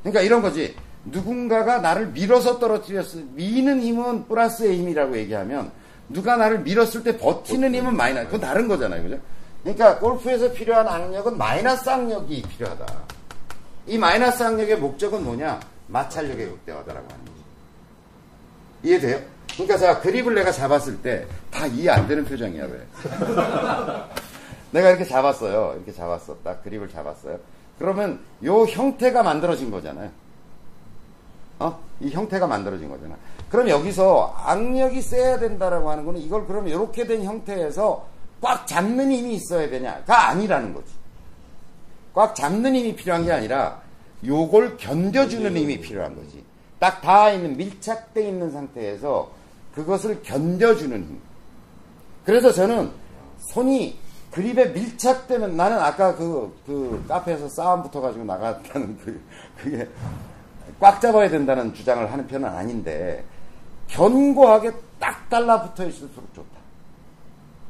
그러니까 0.01 0.21
이런 0.21 0.41
거지. 0.41 0.75
누군가가 1.05 1.79
나를 1.79 2.07
밀어서 2.07 2.59
떨어뜨렸을, 2.59 3.27
미는 3.31 3.81
힘은 3.81 4.27
플러스의 4.27 4.77
힘이라고 4.77 5.17
얘기하면, 5.17 5.71
누가 6.09 6.35
나를 6.35 6.59
밀었을 6.59 7.03
때 7.03 7.17
버티는 7.17 7.73
힘은 7.73 7.95
마이너스, 7.95 8.25
그건 8.25 8.41
다른 8.41 8.67
거잖아요. 8.67 9.03
그죠? 9.03 9.19
그러니까 9.63 9.99
골프에서 9.99 10.51
필요한 10.51 10.87
악력은 10.87 11.37
마이너스 11.37 11.89
악력이 11.89 12.41
필요하다. 12.43 12.85
이 13.87 13.97
마이너스 13.97 14.43
악력의 14.43 14.77
목적은 14.79 15.23
뭐냐? 15.23 15.59
마찰력의 15.87 16.47
극대화다라고 16.49 17.07
하는 17.09 17.25
거죠. 17.25 17.36
이해돼요? 18.87 19.19
그러니까 19.53 19.77
자, 19.77 19.99
그립을 19.99 20.35
내가 20.35 20.51
잡았을 20.51 21.01
때 21.01 21.25
다 21.57 21.65
이해 21.65 21.89
안 21.89 22.07
되는 22.07 22.23
표정이야, 22.23 22.65
왜? 22.65 22.87
내가 24.71 24.89
이렇게 24.89 25.03
잡았어요. 25.05 25.73
이렇게 25.77 25.91
잡았어. 25.91 26.35
딱 26.43 26.63
그립을 26.63 26.87
잡았어요. 26.89 27.39
그러면 27.79 28.19
요 28.43 28.63
형태가 28.65 29.23
만들어진 29.23 29.71
거잖아요. 29.71 30.11
어? 31.59 31.79
이 31.99 32.11
형태가 32.11 32.45
만들어진 32.45 32.89
거잖아. 32.89 33.15
그럼 33.49 33.69
여기서 33.69 34.35
악력이 34.45 35.01
세야 35.01 35.39
된다라고 35.39 35.89
하는 35.89 36.05
거는 36.05 36.21
이걸 36.21 36.45
그럼 36.45 36.67
이렇게 36.67 37.07
된 37.07 37.23
형태에서 37.23 38.05
꽉 38.41 38.67
잡는 38.67 39.11
힘이 39.11 39.33
있어야 39.35 39.67
되냐가 39.69 40.29
아니라는 40.29 40.75
거지. 40.75 40.91
꽉 42.13 42.35
잡는 42.35 42.75
힘이 42.75 42.95
필요한 42.95 43.25
게 43.25 43.31
아니라 43.31 43.81
요걸 44.23 44.77
견뎌주는 44.77 45.55
힘이 45.57 45.79
필요한 45.81 46.15
거지. 46.15 46.43
딱 46.79 47.01
닿아 47.01 47.31
있는 47.31 47.57
밀착돼 47.57 48.27
있는 48.27 48.51
상태에서 48.51 49.31
그것을 49.73 50.21
견뎌주는 50.23 50.97
힘. 50.97 51.19
그래서 52.25 52.51
저는 52.51 52.91
손이 53.39 53.97
그립에 54.31 54.67
밀착되면 54.67 55.55
나는 55.55 55.79
아까 55.79 56.15
그, 56.15 56.55
그 56.65 57.03
카페에서 57.07 57.47
싸움 57.49 57.83
붙어가지고 57.83 58.25
나갔다는 58.25 58.97
그, 59.03 59.21
그게 59.57 59.87
꽉 60.79 61.01
잡아야 61.01 61.29
된다는 61.29 61.73
주장을 61.73 62.11
하는 62.11 62.27
편은 62.27 62.47
아닌데 62.47 63.23
견고하게 63.87 64.71
딱 64.99 65.29
달라붙어 65.29 65.85
있을수록 65.85 66.33
좋다. 66.33 66.57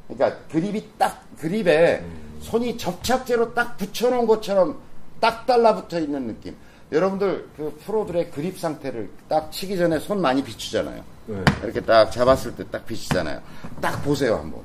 그러니까 0.08 0.40
그립이 0.50 0.90
딱 0.98 1.24
그립에 1.38 2.04
손이 2.40 2.78
접착제로 2.78 3.54
딱 3.54 3.78
붙여놓은 3.78 4.26
것처럼 4.26 4.78
딱 5.20 5.46
달라붙어 5.46 6.00
있는 6.00 6.28
느낌. 6.28 6.56
여러분들 6.92 7.48
그 7.58 7.78
프로들의 7.86 8.32
그립 8.32 8.58
상태를 8.58 9.10
딱 9.28 9.52
치기 9.52 9.78
전에 9.78 10.00
손 10.00 10.22
많이 10.22 10.44
비추잖아요. 10.44 11.04
네. 11.28 11.44
이렇게 11.64 11.82
딱 11.82 12.12
잡았을 12.12 12.56
때 12.56 12.64
딱 12.72 12.86
비치잖아요. 12.86 13.42
딱 13.82 14.02
보세요 14.04 14.36
한번. 14.38 14.62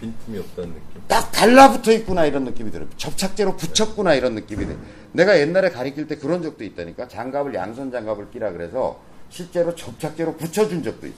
빈틈이 0.00 0.38
없다는 0.38 0.70
느낌. 0.70 1.02
딱 1.08 1.30
달라붙어 1.32 1.92
있구나 1.92 2.24
이런 2.24 2.44
느낌이 2.44 2.70
들어요. 2.70 2.88
접착제로 2.96 3.56
붙였구나 3.56 4.14
이런 4.14 4.34
느낌이 4.34 4.64
들어요. 4.64 4.78
내가 5.12 5.38
옛날에 5.38 5.70
가리킬 5.70 6.06
때 6.06 6.16
그런 6.16 6.42
적도 6.42 6.64
있다니까. 6.64 7.08
장갑을 7.08 7.52
양손 7.54 7.90
장갑을 7.90 8.30
끼라 8.30 8.52
그래서 8.52 8.98
실제로 9.28 9.74
접착제로 9.74 10.36
붙여준 10.36 10.82
적도 10.82 11.06
있어. 11.06 11.16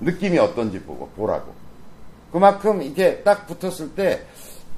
느낌이 0.00 0.38
어떤지 0.38 0.80
보고 0.80 1.08
보라고. 1.10 1.52
그만큼 2.32 2.80
이렇게 2.80 3.22
딱 3.22 3.46
붙었을 3.46 3.94
때 3.94 4.26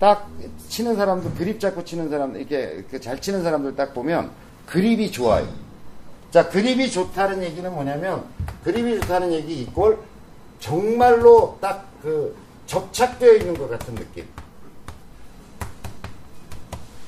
딱 0.01 0.29
치는 0.69 0.97
사람들 0.97 1.35
그립 1.35 1.61
잡고 1.61 1.85
치는 1.85 2.11
사람들 2.11 2.41
이렇게 2.41 2.83
그잘 2.91 3.21
치는 3.21 3.45
사람들 3.45 3.77
딱 3.77 3.95
보면 3.95 4.31
그립이 4.67 5.11
좋아요. 5.13 5.49
자 6.31 6.49
그립이 6.49 6.91
좋다는 6.91 7.43
얘기는 7.43 7.73
뭐냐면 7.73 8.25
그립이 8.65 9.01
좋다는 9.01 9.33
얘기 9.33 9.63
이꼴 9.63 9.99
정말로 10.61 11.59
딱 11.61 11.95
그 12.05 12.37
접착되어 12.67 13.33
있는 13.37 13.55
것 13.55 13.69
같은 13.71 13.95
느낌. 13.95 14.29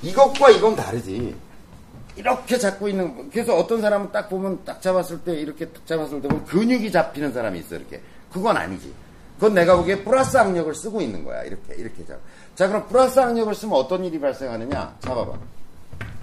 이것과 0.03 0.51
이건 0.51 0.75
다르지. 0.75 1.37
이렇게 2.17 2.57
잡고 2.57 2.89
있는, 2.89 3.29
그래서 3.31 3.55
어떤 3.55 3.83
사람은 3.83 4.11
딱 4.11 4.31
보면 4.31 4.65
딱 4.65 4.81
잡았을 4.81 5.21
때, 5.21 5.35
이렇게 5.35 5.69
딱 5.69 5.87
잡았을 5.87 6.23
때 6.23 6.29
보면 6.29 6.47
근육이 6.47 6.91
잡히는 6.91 7.35
사람이 7.35 7.59
있어, 7.59 7.77
이렇게. 7.77 8.01
그건 8.33 8.57
아니지. 8.57 8.91
그건 9.35 9.53
내가 9.53 9.77
보기에 9.77 10.03
플러스 10.03 10.35
악력을 10.39 10.75
쓰고 10.75 11.03
있는 11.03 11.23
거야, 11.23 11.43
이렇게, 11.43 11.75
이렇게 11.75 12.07
잡. 12.07 12.19
자, 12.55 12.69
그럼 12.69 12.89
플러스 12.89 13.21
악력을 13.21 13.55
쓰면 13.55 13.75
어떤 13.77 14.03
일이 14.03 14.19
발생하느냐? 14.19 14.97
잡아봐. 15.01 15.39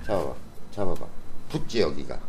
잡아봐. 0.08 0.34
잡아봐. 0.72 1.06
붙지, 1.54 1.82
여기가. 1.82 2.20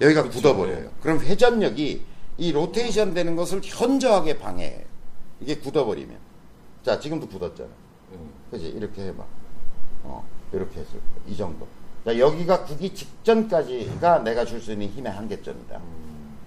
여기가 0.00 0.28
굳어버려요. 0.28 0.90
그럼 1.00 1.20
회전력이 1.20 2.04
이 2.38 2.52
로테이션 2.52 3.14
되는 3.14 3.34
것을 3.34 3.60
현저하게 3.64 4.38
방해해. 4.38 4.84
이게 5.40 5.56
굳어버리면. 5.56 6.16
자, 6.84 7.00
지금도 7.00 7.26
굳었잖아. 7.28 7.70
그지? 8.50 8.66
이렇게 8.68 9.06
해봐. 9.06 9.24
어, 10.04 10.26
이렇게 10.52 10.80
했을 10.80 10.92
거야. 10.92 11.02
이 11.28 11.36
정도. 11.36 11.66
자, 12.04 12.18
여기가 12.18 12.64
굳기 12.64 12.94
직전까지가 12.94 14.18
내가 14.20 14.44
줄 14.44 14.60
수 14.60 14.72
있는 14.72 14.88
힘의 14.88 15.10
한계점이다. 15.12 15.80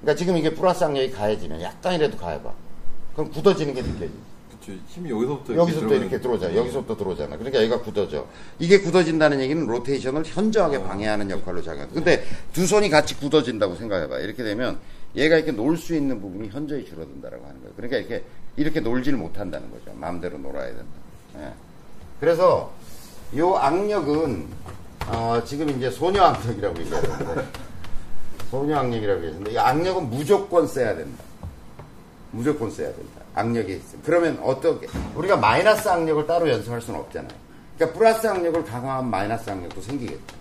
그러니까 0.01 0.15
지금 0.19 0.37
이게 0.37 0.53
플러스 0.53 0.83
악력이 0.83 1.11
가해지면 1.11 1.61
약간이라도 1.61 2.17
가해봐. 2.17 2.53
그럼 3.15 3.31
굳어지는 3.31 3.73
게 3.73 3.81
느껴지지. 3.81 4.13
힘이 4.87 5.09
여기서부터 5.11 5.53
이렇게 5.53 5.61
여기서부터 5.71 5.95
이렇게 5.95 6.19
들어오잖아. 6.19 6.49
거죠. 6.51 6.59
여기서부터 6.61 6.97
들어오잖아. 6.97 7.37
그러니까 7.37 7.59
여기가 7.59 7.81
굳어져. 7.81 8.27
이게 8.59 8.79
굳어진다는 8.79 9.39
얘기는 9.41 9.65
로테이션을 9.65 10.23
현저하게 10.25 10.83
방해하는 10.83 11.29
역할로 11.29 11.61
작용한다. 11.61 11.93
근데 11.93 12.23
두 12.53 12.65
손이 12.65 12.89
같이 12.89 13.15
굳어진다고 13.17 13.75
생각해봐. 13.75 14.19
이렇게 14.19 14.43
되면 14.43 14.79
얘가 15.15 15.35
이렇게 15.37 15.51
놀 15.51 15.77
수 15.77 15.95
있는 15.95 16.19
부분이 16.19 16.49
현저히 16.49 16.85
줄어든다라고 16.85 17.45
하는 17.45 17.59
거예요. 17.61 17.73
그러니까 17.75 17.97
이렇게 17.97 18.23
이렇게 18.57 18.79
놀질 18.79 19.15
못한다는 19.15 19.69
거죠. 19.71 19.91
마음대로 19.95 20.37
놀아야 20.37 20.67
된다. 20.67 20.83
예. 21.37 21.53
그래서 22.19 22.73
요 23.37 23.55
악력은 23.55 24.47
어, 25.07 25.41
지금 25.45 25.69
이제 25.69 25.89
소녀 25.91 26.23
악력이라고 26.23 26.79
얘기하는데 26.79 27.45
소녀 28.49 28.77
악력이라고 28.77 29.19
얘기하는데 29.21 29.51
이 29.51 29.57
악력은 29.57 30.09
무조건 30.09 30.65
써야 30.67 30.95
된다. 30.95 31.23
무조건 32.31 32.71
써야 32.71 32.87
된다. 32.87 33.24
악력이 33.35 33.73
있어. 33.73 33.97
그러면 34.03 34.39
어떻게 34.41 34.87
우리가 35.13 35.35
마이너스 35.37 35.87
악력을 35.87 36.25
따로 36.25 36.49
연습할 36.49 36.81
수는 36.81 36.99
없잖아요. 37.01 37.31
그러니까 37.77 37.99
플러스 37.99 38.25
악력을 38.25 38.63
강화하면 38.63 39.11
마이너스 39.11 39.49
악력도 39.49 39.81
생기겠죠. 39.81 40.35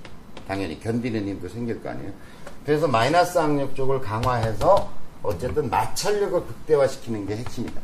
당연히 0.47 0.79
견디는 0.79 1.27
힘도 1.27 1.49
생길 1.49 1.83
거 1.83 1.91
아니에요. 1.91 2.13
그래서 2.65 2.87
마이너스 2.87 3.39
악력 3.39 3.75
쪽을 3.75 4.01
강화해서 4.01 4.91
어쨌든 5.23 5.69
마찰력을 5.69 6.47
극대화시키는 6.47 7.27
게 7.27 7.37
핵심이다. 7.37 7.81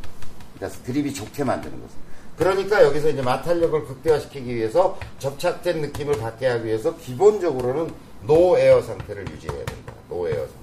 그래서 0.57 0.81
그립이 0.83 1.13
좋게 1.13 1.43
만드는 1.43 1.79
거죠. 1.81 1.93
그러니까 2.37 2.83
여기서 2.83 3.09
이제 3.09 3.21
마찰력을 3.21 3.85
극대화시키기 3.85 4.55
위해서 4.55 4.97
접착된 5.19 5.81
느낌을 5.81 6.19
갖게 6.19 6.47
하기 6.47 6.65
위해서 6.65 6.95
기본적으로는 6.97 7.91
no 8.25 8.57
air 8.57 8.81
상태를 8.81 9.27
유지해야 9.27 9.65
된다. 9.65 9.93
no 10.07 10.27
air 10.27 10.37
상태. 10.37 10.53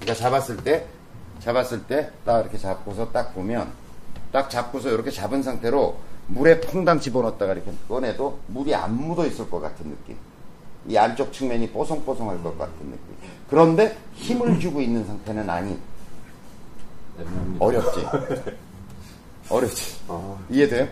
그러니까 0.00 0.24
잡았을 0.24 0.56
때, 0.58 0.86
잡았을 1.44 1.84
때, 1.84 2.10
딱 2.24 2.40
이렇게 2.40 2.56
잡고서 2.56 3.12
딱 3.12 3.34
보면, 3.34 3.70
딱 4.32 4.48
잡고서 4.48 4.90
이렇게 4.90 5.10
잡은 5.10 5.42
상태로 5.42 5.96
물에 6.28 6.60
퐁당 6.62 7.00
집어넣었다가 7.00 7.52
이렇게 7.52 7.70
꺼내도 7.86 8.38
물이 8.46 8.74
안 8.74 8.94
묻어 8.96 9.26
있을 9.26 9.50
것 9.50 9.60
같은 9.60 9.90
느낌. 9.90 10.16
이 10.88 10.96
안쪽 10.96 11.32
측면이 11.32 11.70
뽀송뽀송할 11.70 12.42
것 12.42 12.58
같은 12.58 12.74
느낌. 12.78 13.16
그런데 13.48 13.96
힘을 14.14 14.58
주고 14.58 14.80
있는 14.80 15.04
상태는 15.06 15.48
아닌. 15.48 15.78
어렵지. 17.58 18.06
어렵지. 19.50 20.00
이해돼요? 20.50 20.88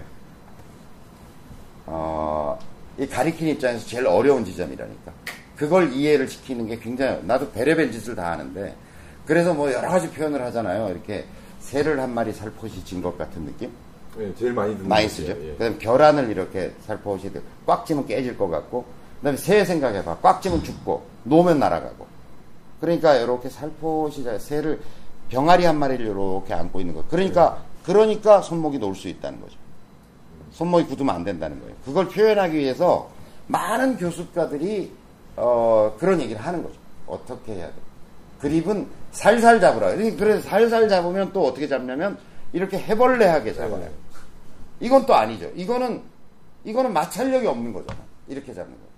어, 1.87 2.59
이 2.99 3.07
가리킨 3.07 3.49
입장에서 3.49 3.87
제일 3.87 4.07
어려운 4.07 4.45
지점이라니까. 4.45 5.13
그걸 5.57 5.93
이해를 5.93 6.29
시키는 6.29 6.67
게 6.67 6.79
굉장히, 6.79 7.25
나도 7.25 7.51
베레벨 7.53 7.91
짓을 7.91 8.15
다 8.15 8.33
하는데, 8.33 8.75
그래서 9.27 9.55
뭐 9.55 9.73
여러 9.73 9.89
가지 9.89 10.11
표현을 10.11 10.43
하잖아요. 10.47 10.89
이렇게 10.91 11.25
새를 11.61 12.01
한 12.01 12.13
마리 12.13 12.33
살포시 12.33 12.85
진 12.85 13.03
것 13.03 13.17
같은 13.17 13.45
느낌? 13.45 13.71
예, 14.19 14.35
제일 14.35 14.53
많이 14.53 14.75
듣는 14.77 14.89
많이. 14.89 15.09
쓰죠. 15.09 15.33
예. 15.33 15.53
그다음에 15.53 15.79
계란을 15.79 16.31
이렇게 16.31 16.73
살포시 16.87 17.31
꽉 17.67 17.87
찌면 17.87 18.07
깨질 18.07 18.37
것 18.37 18.49
같고, 18.49 18.85
그다음에 19.21 19.37
새 19.39 19.65
생각해봐. 19.65 20.19
꽉 20.23 20.43
찌면 20.43 20.63
죽고, 20.65 21.03
놓으면 21.25 21.59
날아가고. 21.59 22.07
그러니까 22.81 23.15
이렇게 23.15 23.49
살포시 23.49 24.25
새를 24.41 24.81
병아리 25.29 25.65
한 25.65 25.79
마리를 25.79 26.05
이렇게 26.05 26.53
안고 26.53 26.81
있는 26.81 26.95
거. 26.95 27.05
그러니까 27.09 27.63
그러니까 27.85 28.43
손목이 28.43 28.79
놓을 28.79 28.95
수 28.95 29.09
있다는 29.09 29.41
거죠. 29.41 29.57
손목이 30.51 30.85
굳으면 30.87 31.15
안 31.15 31.25
된다는 31.25 31.59
거예요. 31.61 31.75
그걸 31.85 32.09
표현하기 32.09 32.57
위해서 32.59 33.09
많은 33.47 33.97
교습가들이 33.97 34.93
어, 35.37 35.95
그런 35.99 36.21
얘기를 36.21 36.41
하는 36.43 36.63
거죠. 36.63 36.75
어떻게 37.07 37.55
해야 37.55 37.67
돼? 37.69 37.73
그립은 38.41 38.87
살살 39.13 39.61
잡으라. 39.61 39.95
그래서 40.17 40.49
살살 40.49 40.89
잡으면 40.89 41.33
또 41.33 41.47
어떻게 41.47 41.69
잡냐면 41.69 42.19
이렇게 42.53 42.79
해벌레하게 42.79 43.55
잡아요. 43.55 43.89
이건 44.81 45.07
또 45.07 45.15
아니죠. 45.15 45.51
이거는 45.55 46.03
이거는 46.65 46.93
마찰력이 46.93 47.47
없는 47.47 47.73
거잖아. 47.73 48.01
이렇게 48.29 48.53
잡는 48.53 48.73
거. 48.73 48.93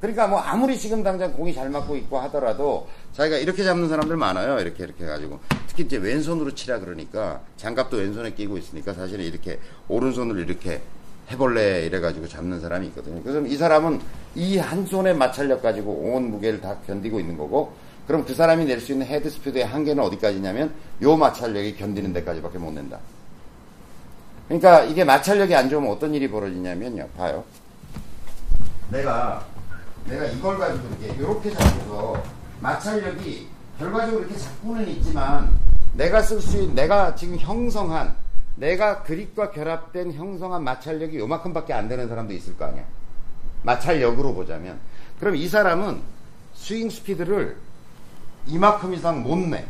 그러니까 0.00 0.26
뭐 0.26 0.38
아무리 0.38 0.78
지금 0.78 1.02
당장 1.02 1.32
공이 1.32 1.54
잘 1.54 1.70
맞고 1.70 1.96
있고 1.96 2.18
하더라도 2.20 2.86
자기가 3.14 3.38
이렇게 3.38 3.64
잡는 3.64 3.88
사람들 3.88 4.16
많아요. 4.16 4.58
이렇게 4.60 4.84
이렇게 4.84 5.04
해가지고 5.04 5.40
특히 5.66 5.84
이제 5.84 5.96
왼손으로 5.96 6.54
치라 6.54 6.78
그러니까 6.80 7.40
장갑도 7.56 7.96
왼손에 7.96 8.32
끼고 8.34 8.58
있으니까 8.58 8.92
사실은 8.92 9.24
이렇게 9.24 9.58
오른손으로 9.88 10.40
이렇게 10.40 10.82
해볼래 11.30 11.86
이래가지고 11.86 12.28
잡는 12.28 12.60
사람이 12.60 12.88
있거든요. 12.88 13.22
그래서 13.22 13.40
이 13.46 13.56
사람은 13.56 14.00
이 14.34 14.58
한 14.58 14.84
손의 14.84 15.14
마찰력 15.16 15.62
가지고 15.62 15.92
온 15.92 16.30
무게를 16.32 16.60
다 16.60 16.76
견디고 16.86 17.18
있는 17.18 17.38
거고 17.38 17.72
그럼 18.06 18.24
그 18.24 18.34
사람이 18.34 18.64
낼 18.66 18.80
수 18.80 18.92
있는 18.92 19.06
헤드 19.06 19.30
스피드의 19.30 19.64
한계는 19.66 20.02
어디까지냐면 20.04 20.74
요 21.02 21.16
마찰력이 21.16 21.76
견디는 21.76 22.12
데까지밖에 22.12 22.58
못 22.58 22.72
낸다. 22.72 22.98
그러니까 24.48 24.82
이게 24.84 25.04
마찰력이 25.04 25.54
안 25.54 25.70
좋으면 25.70 25.90
어떤 25.90 26.12
일이 26.14 26.30
벌어지냐면요. 26.30 27.08
봐요. 27.16 27.42
내가 28.90 29.44
내가 30.06 30.26
이걸 30.26 30.58
가지고 30.58 30.86
이렇게 31.00 31.14
이렇게 31.18 31.50
잡고서 31.50 32.22
마찰력이 32.60 33.48
결과적으로 33.78 34.20
이렇게 34.20 34.36
잡고는 34.38 34.88
있지만 34.88 35.50
내가 35.94 36.20
쓸 36.20 36.40
수 36.40 36.58
있는 36.58 36.74
내가 36.74 37.14
지금 37.14 37.38
형성한 37.38 38.14
내가 38.56 39.02
그립과 39.02 39.50
결합된 39.50 40.12
형성한 40.12 40.62
마찰력이 40.62 41.18
요만큼밖에 41.18 41.72
안 41.72 41.88
되는 41.88 42.06
사람도 42.06 42.34
있을 42.34 42.56
거 42.56 42.66
아니야. 42.66 42.84
마찰력으로 43.62 44.34
보자면 44.34 44.78
그럼 45.18 45.36
이 45.36 45.48
사람은 45.48 46.00
스윙 46.54 46.90
스피드를 46.90 47.56
이만큼 48.46 48.92
이상 48.94 49.22
못 49.22 49.36
내. 49.36 49.64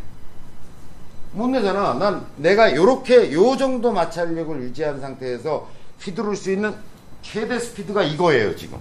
못 1.32 1.48
내잖아. 1.48 1.94
난 1.94 2.26
내가 2.36 2.74
요렇게 2.74 3.32
요 3.32 3.56
정도 3.56 3.92
마찰력을 3.92 4.62
유지한 4.62 5.00
상태에서 5.00 5.68
휘두를 6.00 6.36
수 6.36 6.52
있는 6.52 6.74
최대 7.22 7.58
스피드가 7.58 8.02
이거예요, 8.02 8.54
지금. 8.56 8.78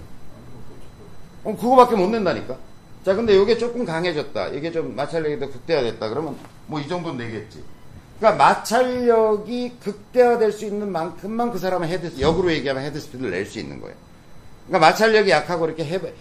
어, 1.42 1.56
그거밖에 1.56 1.96
못 1.96 2.08
낸다니까. 2.08 2.56
자, 3.04 3.14
근데 3.14 3.34
이게 3.40 3.56
조금 3.58 3.84
강해졌다. 3.84 4.48
이게 4.48 4.70
좀 4.72 4.94
마찰력이 4.96 5.38
더 5.38 5.50
극대화됐다. 5.50 6.08
그러면 6.08 6.36
뭐 6.66 6.80
이 6.80 6.88
정도 6.88 7.12
내겠지. 7.12 7.62
그러니까 8.18 8.44
마찰력이 8.44 9.76
극대화될 9.82 10.52
수 10.52 10.64
있는 10.64 10.90
만큼만 10.92 11.50
그 11.50 11.58
사람은 11.58 11.88
헤드, 11.88 12.18
역으로 12.20 12.52
얘기하면 12.52 12.82
헤드 12.84 12.98
스피드를 13.00 13.32
낼 13.32 13.44
수 13.46 13.58
있는 13.58 13.80
거예요. 13.80 13.96
그러니까 14.68 14.86
마찰력이 14.90 15.30
약하고 15.30 15.66
이렇게 15.66 15.84
해, 15.84 15.96
해- 15.96 16.12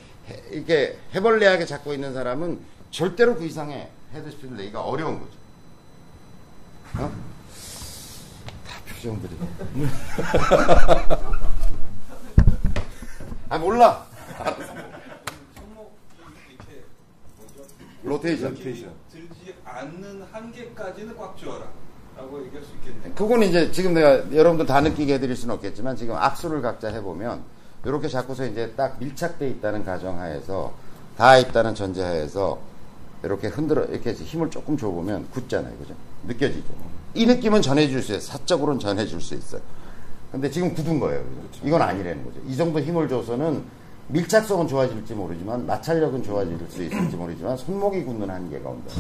이렇게 0.52 0.98
해벌레하게 1.16 1.66
잡고 1.66 1.94
있는 1.94 2.14
사람은 2.14 2.60
절대로 2.94 3.36
그 3.36 3.44
이상의 3.44 3.90
헤드 4.14 4.30
스피드를 4.30 4.56
내기가 4.56 4.82
어려운 4.82 5.20
거죠. 5.20 5.32
어? 7.00 7.12
다 8.68 8.80
표정들이. 8.88 9.36
아, 13.50 13.58
몰라. 13.58 14.06
로테이션. 18.04 18.52
로테이션. 18.52 18.92
들지 19.12 19.56
않는 19.66 20.28
한계까지는 20.32 21.18
꽉 21.18 21.36
쥐어라. 21.36 21.66
라고 22.16 22.46
얘기할 22.46 22.64
수 22.64 22.76
있겠네요. 22.76 23.16
그거는 23.16 23.48
이제 23.48 23.72
지금 23.72 23.96
내가 23.96 24.32
여러분들 24.32 24.68
다 24.68 24.82
느끼게 24.82 25.16
해드릴 25.16 25.36
수는 25.36 25.56
없겠지만 25.56 25.96
지금 25.96 26.16
악수를 26.16 26.62
각자 26.62 26.90
해보면 26.90 27.44
이렇게 27.86 28.08
잡고서 28.08 28.46
이제 28.46 28.72
딱 28.78 29.00
밀착돼 29.00 29.50
있다는 29.50 29.84
가정하에서 29.84 30.76
다 31.18 31.38
있다는 31.38 31.74
전제하에서 31.74 32.73
이렇게 33.24 33.48
흔들어 33.48 33.84
이렇게 33.86 34.10
해서 34.10 34.24
힘을 34.24 34.50
조금 34.50 34.78
줘보면 34.78 35.30
굳잖아요, 35.32 35.76
그죠? 35.78 35.94
느껴지죠. 36.28 36.74
이 37.14 37.26
느낌은 37.26 37.62
전해줄 37.62 38.02
수 38.02 38.14
있어요. 38.14 38.20
사적으로는 38.38 38.80
전해줄 38.80 39.22
수 39.22 39.34
있어요. 39.36 39.62
근데 40.32 40.50
지금 40.50 40.74
굳은 40.74 41.00
거예요. 41.00 41.24
그죠? 41.52 41.66
이건 41.68 41.82
아니라는 41.82 42.24
거죠. 42.26 42.40
이 42.48 42.56
정도 42.58 42.80
힘을 42.80 43.08
줘서는 43.08 43.64
밀착성은 44.08 44.68
좋아질지 44.68 45.14
모르지만 45.14 45.66
마찰력은 45.66 46.24
좋아질 46.24 46.58
수 46.70 46.84
있을지 46.84 47.16
모르지만 47.16 47.56
손목이 47.56 48.04
굳는 48.04 48.30
한계가 48.30 48.70
온다. 48.70 48.94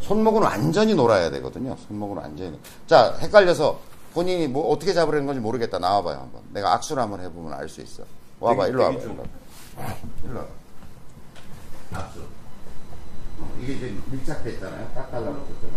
손목은 0.00 0.42
완전히 0.42 0.94
놀아야 0.94 1.30
되거든요. 1.30 1.76
손목은 1.88 2.16
완전히. 2.18 2.58
자, 2.88 3.16
헷갈려서 3.20 3.80
본인이 4.12 4.48
뭐 4.48 4.68
어떻게 4.70 4.92
잡으려는 4.92 5.26
건지 5.26 5.40
모르겠다. 5.40 5.78
나와봐요, 5.78 6.18
한번. 6.18 6.42
내가 6.52 6.74
악수를 6.74 7.00
한번 7.02 7.20
해보면 7.20 7.52
알 7.54 7.68
수 7.68 7.80
있어. 7.80 8.02
와봐, 8.40 8.66
일로 8.66 8.82
와봐. 8.82 8.98
일로 8.98 9.10
와봐. 9.10 9.94
일로 10.24 10.36
와봐. 10.38 10.48
악수. 11.94 12.18
어, 13.42 13.58
이게 13.60 13.74
이제 13.74 13.94
밀착돼 14.10 14.52
있잖아요. 14.52 14.88
딱 14.94 15.10
달라붙었잖아. 15.10 15.72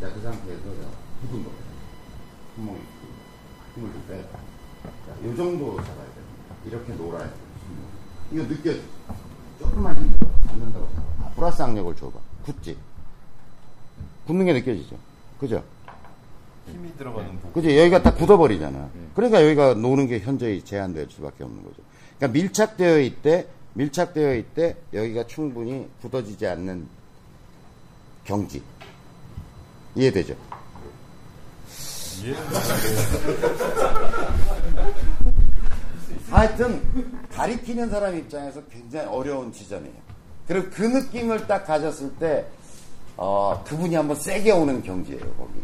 자, 0.00 0.12
그 0.14 0.20
상태에서 0.22 0.62
자, 0.62 0.88
굳은 1.22 1.44
거. 1.44 1.50
손목이 2.56 2.78
굳은 2.80 3.08
거. 3.08 3.74
힘을 3.74 3.92
좀 3.92 4.04
빼라. 4.08 4.22
자, 5.06 5.24
요 5.28 5.36
정도 5.36 5.76
잡아야 5.76 6.04
됩니다. 6.04 6.54
이렇게 6.66 6.92
놀아야 6.94 7.24
돼요. 7.24 7.50
이거 8.32 8.46
느껴져. 8.46 8.80
조금만 9.58 9.96
힘들어. 9.96 10.30
잡는다고 10.46 10.88
잡아. 10.94 11.02
아, 11.26 11.30
플러스 11.34 11.60
악력을 11.62 11.96
줘봐. 11.96 12.18
굳지? 12.44 12.78
굳는 14.26 14.46
게 14.46 14.52
느껴지죠. 14.52 14.96
그죠? 15.38 15.64
힘이 16.68 16.96
들어가는 16.96 17.34
부분. 17.40 17.52
그죠? 17.52 17.76
여기가 17.76 18.02
딱 18.02 18.16
굳어버리잖아. 18.16 18.88
그러니까 19.14 19.42
여기가 19.44 19.74
노는 19.74 20.06
게 20.06 20.20
현저히 20.20 20.62
제한될 20.62 21.08
수밖에 21.10 21.42
없는 21.42 21.64
거죠. 21.64 21.76
그러니까 22.18 22.38
밀착되어 22.38 23.00
있대, 23.00 23.48
밀착되어 23.74 24.34
있대, 24.36 24.76
여기가 24.92 25.26
충분히 25.26 25.88
굳어지지 26.00 26.46
않는 26.46 26.86
경지. 28.24 28.62
이해되죠? 29.94 30.34
하여튼, 36.30 36.82
가리키는 37.32 37.90
사람 37.90 38.16
입장에서 38.16 38.62
굉장히 38.66 39.06
어려운 39.06 39.52
지점이에요. 39.52 39.94
그리고 40.46 40.68
그 40.70 40.82
느낌을 40.82 41.46
딱 41.46 41.64
가졌을 41.64 42.14
때, 42.16 42.46
어, 43.16 43.62
그분이 43.66 43.94
한번 43.94 44.16
세게 44.16 44.50
오는 44.52 44.82
경지예요, 44.82 45.34
거기. 45.34 45.60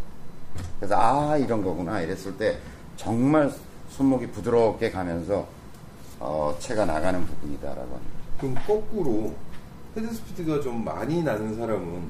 그래서 0.79 0.95
아 0.97 1.37
이런 1.37 1.63
거구나 1.63 2.01
이랬을 2.01 2.37
때 2.37 2.59
정말 2.97 3.53
손목이 3.91 4.29
부드럽게 4.29 4.91
가면서 4.91 5.47
어, 6.21 6.55
채가 6.59 6.85
나가는 6.85 7.25
부분이다라고 7.27 7.81
합니다. 7.81 8.17
그럼 8.39 8.55
거꾸로 8.67 9.35
헤드 9.97 10.13
스피드가 10.15 10.61
좀 10.61 10.85
많이 10.85 11.23
나는 11.23 11.57
사람은 11.57 12.03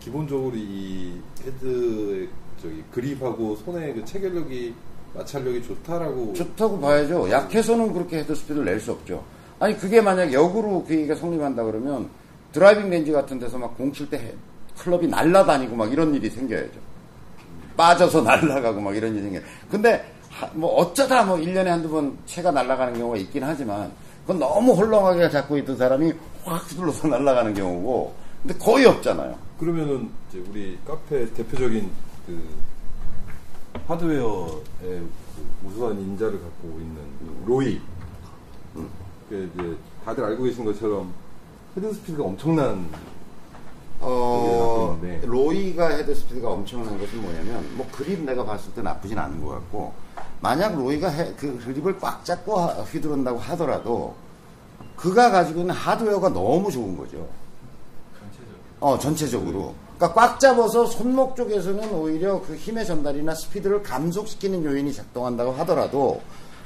기본적으로 0.00 0.52
이 0.56 1.20
헤드의 1.44 2.28
저기 2.60 2.82
그립하고 2.92 3.56
손의 3.56 3.94
그 3.94 4.04
체결력이 4.04 4.74
마찰력이 5.14 5.62
좋다라고 5.64 6.32
좋다고 6.34 6.80
봐야죠. 6.80 7.30
약해서는 7.30 7.92
그렇게 7.92 8.18
헤드 8.18 8.34
스피드를 8.34 8.64
낼 8.64 8.80
수 8.80 8.92
없죠. 8.92 9.22
아니 9.60 9.76
그게 9.76 10.00
만약 10.00 10.32
역으로 10.32 10.84
그 10.84 10.94
얘기가 10.94 11.14
성립한다 11.14 11.62
그러면 11.64 12.08
driving 12.52 12.90
range 12.90 13.12
같은 13.12 13.38
데서 13.38 13.58
막 13.58 13.76
공 13.76 13.92
칠 13.92 14.08
때 14.10 14.34
클럽이 14.78 15.06
날아다니고 15.06 15.76
막 15.76 15.92
이런 15.92 16.14
일이 16.14 16.28
생겨야죠. 16.30 16.80
빠져서 17.76 18.22
날아가고 18.22 18.80
막 18.80 18.96
이런 18.96 19.12
일이 19.14 19.22
생겨요. 19.22 19.42
근데 19.70 19.92
하- 19.92 20.21
뭐 20.54 20.74
어쩌다 20.76 21.24
뭐 21.24 21.36
1년에 21.36 21.66
한두 21.66 21.90
번 21.90 22.16
채가 22.26 22.50
날아가는 22.50 22.94
경우가 22.94 23.16
있긴 23.18 23.44
하지만 23.44 23.90
그건 24.22 24.38
너무 24.38 24.72
헐렁하게 24.72 25.30
잡고 25.30 25.58
있던 25.58 25.76
사람이 25.76 26.12
확 26.44 26.70
휘둘러서 26.70 27.08
날아가는 27.08 27.54
경우고 27.54 28.14
근데 28.42 28.58
거의 28.58 28.86
없잖아요. 28.86 29.36
그러면은 29.58 30.10
이제 30.28 30.42
우리 30.50 30.78
카페 30.86 31.32
대표적인 31.32 31.90
그 32.26 32.42
하드웨어의 33.86 34.62
그 34.82 35.10
우수한 35.64 35.98
인자를 35.98 36.40
갖고 36.40 36.68
있는 36.80 36.96
그 37.18 37.44
로이. 37.46 37.80
그 39.28 39.50
이제 39.54 39.76
다들 40.04 40.24
알고 40.24 40.42
계신 40.44 40.64
것처럼 40.64 41.12
헤드 41.76 41.92
스피드가 41.94 42.24
엄청난 42.24 42.86
어, 44.04 44.98
네. 45.00 45.20
로이가 45.24 45.90
헤드 45.90 46.12
스피드가 46.12 46.50
엄청난 46.50 46.98
것은 46.98 47.22
뭐냐면, 47.22 47.64
뭐 47.76 47.86
그립 47.92 48.20
내가 48.24 48.44
봤을 48.44 48.72
때 48.72 48.82
나쁘진 48.82 49.16
않은 49.16 49.40
것 49.40 49.50
같고, 49.50 49.94
만약 50.42 50.76
로이가 50.76 51.08
해- 51.08 51.32
그 51.38 51.56
그립을 51.64 51.98
꽉 52.00 52.24
잡고 52.24 52.58
하- 52.58 52.66
휘두른다고 52.82 53.38
하더라도, 53.38 54.14
그가 54.96 55.30
가지고 55.30 55.60
있는 55.60 55.74
하드웨어가 55.74 56.28
너무 56.30 56.70
좋은 56.70 56.96
거죠. 56.96 57.28
어, 58.80 58.98
전체적으로. 58.98 59.74
그러니까 59.96 60.20
꽉 60.20 60.40
잡아서 60.40 60.84
손목 60.86 61.36
쪽에서는 61.36 61.92
오히려 61.94 62.42
그 62.42 62.56
힘의 62.56 62.84
전달이나 62.84 63.34
스피드를 63.36 63.84
감속시키는 63.84 64.64
요인이 64.64 64.92
작동한다고 64.92 65.52
하더라도, 65.52 66.20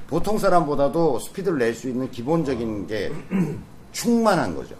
보통 0.09 0.39
사람보다도 0.39 1.19
스피드를 1.19 1.59
낼 1.59 1.75
수 1.75 1.89
있는 1.91 2.11
기본적인 2.11 2.87
게 2.87 3.13
충만한 3.93 4.55
거죠. 4.57 4.75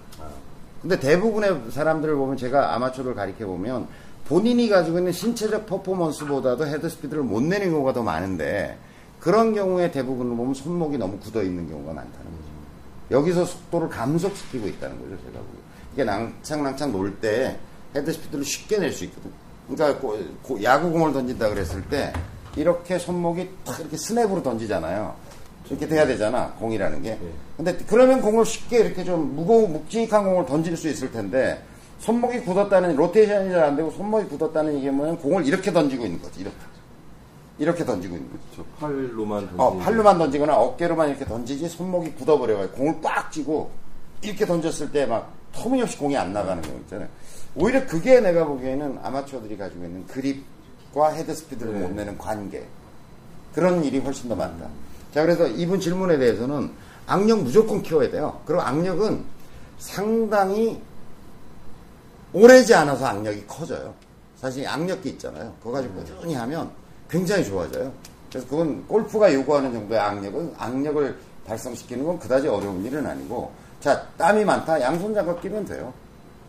근데 0.81 0.99
대부분의 0.99 1.65
사람들을 1.71 2.15
보면 2.17 2.37
제가 2.39 2.75
아마추어를 2.75 3.15
가리켜 3.15 3.47
보면 3.47 3.89
본인이 4.29 4.69
가지고 4.69 4.99
있는 4.99 5.13
신체적 5.13 5.67
퍼포먼스보다도 5.67 6.67
헤드 6.67 6.89
스피드를 6.89 7.23
못 7.23 7.43
내는 7.43 7.71
경우가 7.71 7.93
더 7.93 8.03
많은데 8.03 8.77
그런 9.21 9.55
경우에 9.55 9.91
대부분을 9.91 10.37
보면 10.37 10.55
손목이 10.55 10.99
너무 10.99 11.19
굳어 11.19 11.43
있는 11.43 11.69
경우가 11.69 11.93
많다는 11.93 12.25
거죠. 12.25 12.47
여기서 13.11 13.45
속도를 13.45 13.89
감속시키고 13.89 14.67
있다는 14.67 14.99
거죠, 14.99 15.11
제가 15.23 15.39
보기에. 15.39 15.61
이게 15.95 16.05
낭창낭창 16.05 16.93
놀 16.93 17.21
때 17.21 17.57
헤드 17.95 18.13
스피드를 18.13 18.45
쉽게 18.45 18.79
낼 18.79 18.93
수 18.93 19.05
있거든. 19.05 19.31
그러니까 19.69 20.01
야구공을 20.63 21.13
던진다 21.13 21.49
그랬을 21.49 21.83
때 21.89 22.13
이렇게 22.57 22.99
손목이 22.99 23.49
탁 23.65 23.81
이렇게 23.81 23.97
스냅으로 23.97 24.43
던지잖아요. 24.43 25.15
이렇게 25.69 25.89
돼야 25.89 26.07
되잖아, 26.07 26.53
공이라는 26.53 27.03
게. 27.03 27.19
근데 27.57 27.77
그러면 27.89 28.21
공을 28.21 28.45
쉽게 28.45 28.79
이렇게 28.79 29.03
좀 29.03 29.35
무거운, 29.35 29.73
묵직한 29.73 30.25
공을 30.25 30.47
던질 30.47 30.77
수 30.77 30.89
있을 30.89 31.11
텐데, 31.11 31.61
손목이 31.99 32.41
굳었다는, 32.41 32.95
로테이션이 32.97 33.51
잘 33.51 33.65
안 33.65 33.77
되고 33.77 33.91
손목이 33.91 34.27
굳었다는 34.29 34.79
이게 34.79 34.91
뭐냐면 34.91 35.21
공을 35.21 35.47
이렇게 35.47 35.73
던지고 35.73 36.05
있는 36.05 36.21
거지, 36.21 36.41
이렇게. 36.41 36.57
이렇게 37.59 37.85
던지고 37.85 38.17
있는 38.17 38.31
거지. 38.31 38.43
저 38.57 38.63
팔로만 38.79 39.41
던지는 39.47 39.61
어, 39.61 39.77
팔로만 39.79 40.19
던지거나 40.19 40.57
어깨로만 40.57 41.09
이렇게 41.09 41.25
던지지 41.25 41.69
손목이 41.69 42.13
굳어버려가지고 42.13 42.77
공을 42.77 43.01
빡 43.01 43.33
쥐고 43.33 43.71
이렇게 44.23 44.45
던졌을 44.45 44.93
때 44.93 45.07
막 45.07 45.33
터무니없이 45.55 45.97
공이 45.97 46.15
안 46.19 46.35
나가는 46.35 46.63
경우 46.63 46.79
있잖아요. 46.81 47.09
오히려 47.55 47.87
그게 47.87 48.21
내가 48.21 48.45
보기에는 48.45 48.99
아마추어들이 49.03 49.57
가지고 49.57 49.87
있는 49.87 50.07
그립과 50.07 51.09
헤드 51.15 51.35
스피드를 51.35 51.73
네. 51.73 51.81
못 51.81 51.93
내는 51.95 52.19
관계. 52.19 52.67
그런 53.55 53.83
일이 53.83 53.99
훨씬 54.01 54.29
더 54.29 54.37
많다. 54.37 54.69
자, 55.15 55.23
그래서 55.23 55.47
이분 55.49 55.81
질문에 55.81 56.19
대해서는 56.19 56.71
악력 57.07 57.43
무조건 57.43 57.83
키워야 57.83 58.11
돼요. 58.11 58.39
그리고 58.45 58.61
악력은 58.61 59.25
상당히 59.79 60.79
오래지 62.37 62.75
않아서 62.75 63.07
악력이 63.07 63.47
커져요. 63.47 63.95
사실 64.37 64.69
악력기 64.69 65.09
있잖아요. 65.11 65.55
그거 65.59 65.73
가지고 65.73 65.95
꾸준히 65.95 66.35
하면 66.35 66.71
굉장히 67.09 67.43
좋아져요. 67.43 67.91
그래서 68.29 68.47
그건 68.47 68.87
골프가 68.87 69.33
요구하는 69.33 69.73
정도의 69.73 69.99
악력은 69.99 70.55
악력을 70.59 71.17
발생시키는 71.47 72.05
건 72.05 72.19
그다지 72.19 72.47
어려운 72.49 72.85
일은 72.85 73.07
아니고 73.07 73.51
자 73.81 74.07
땀이 74.19 74.45
많다 74.45 74.79
양손 74.79 75.15
장갑 75.15 75.41
끼면 75.41 75.65
돼요. 75.65 75.95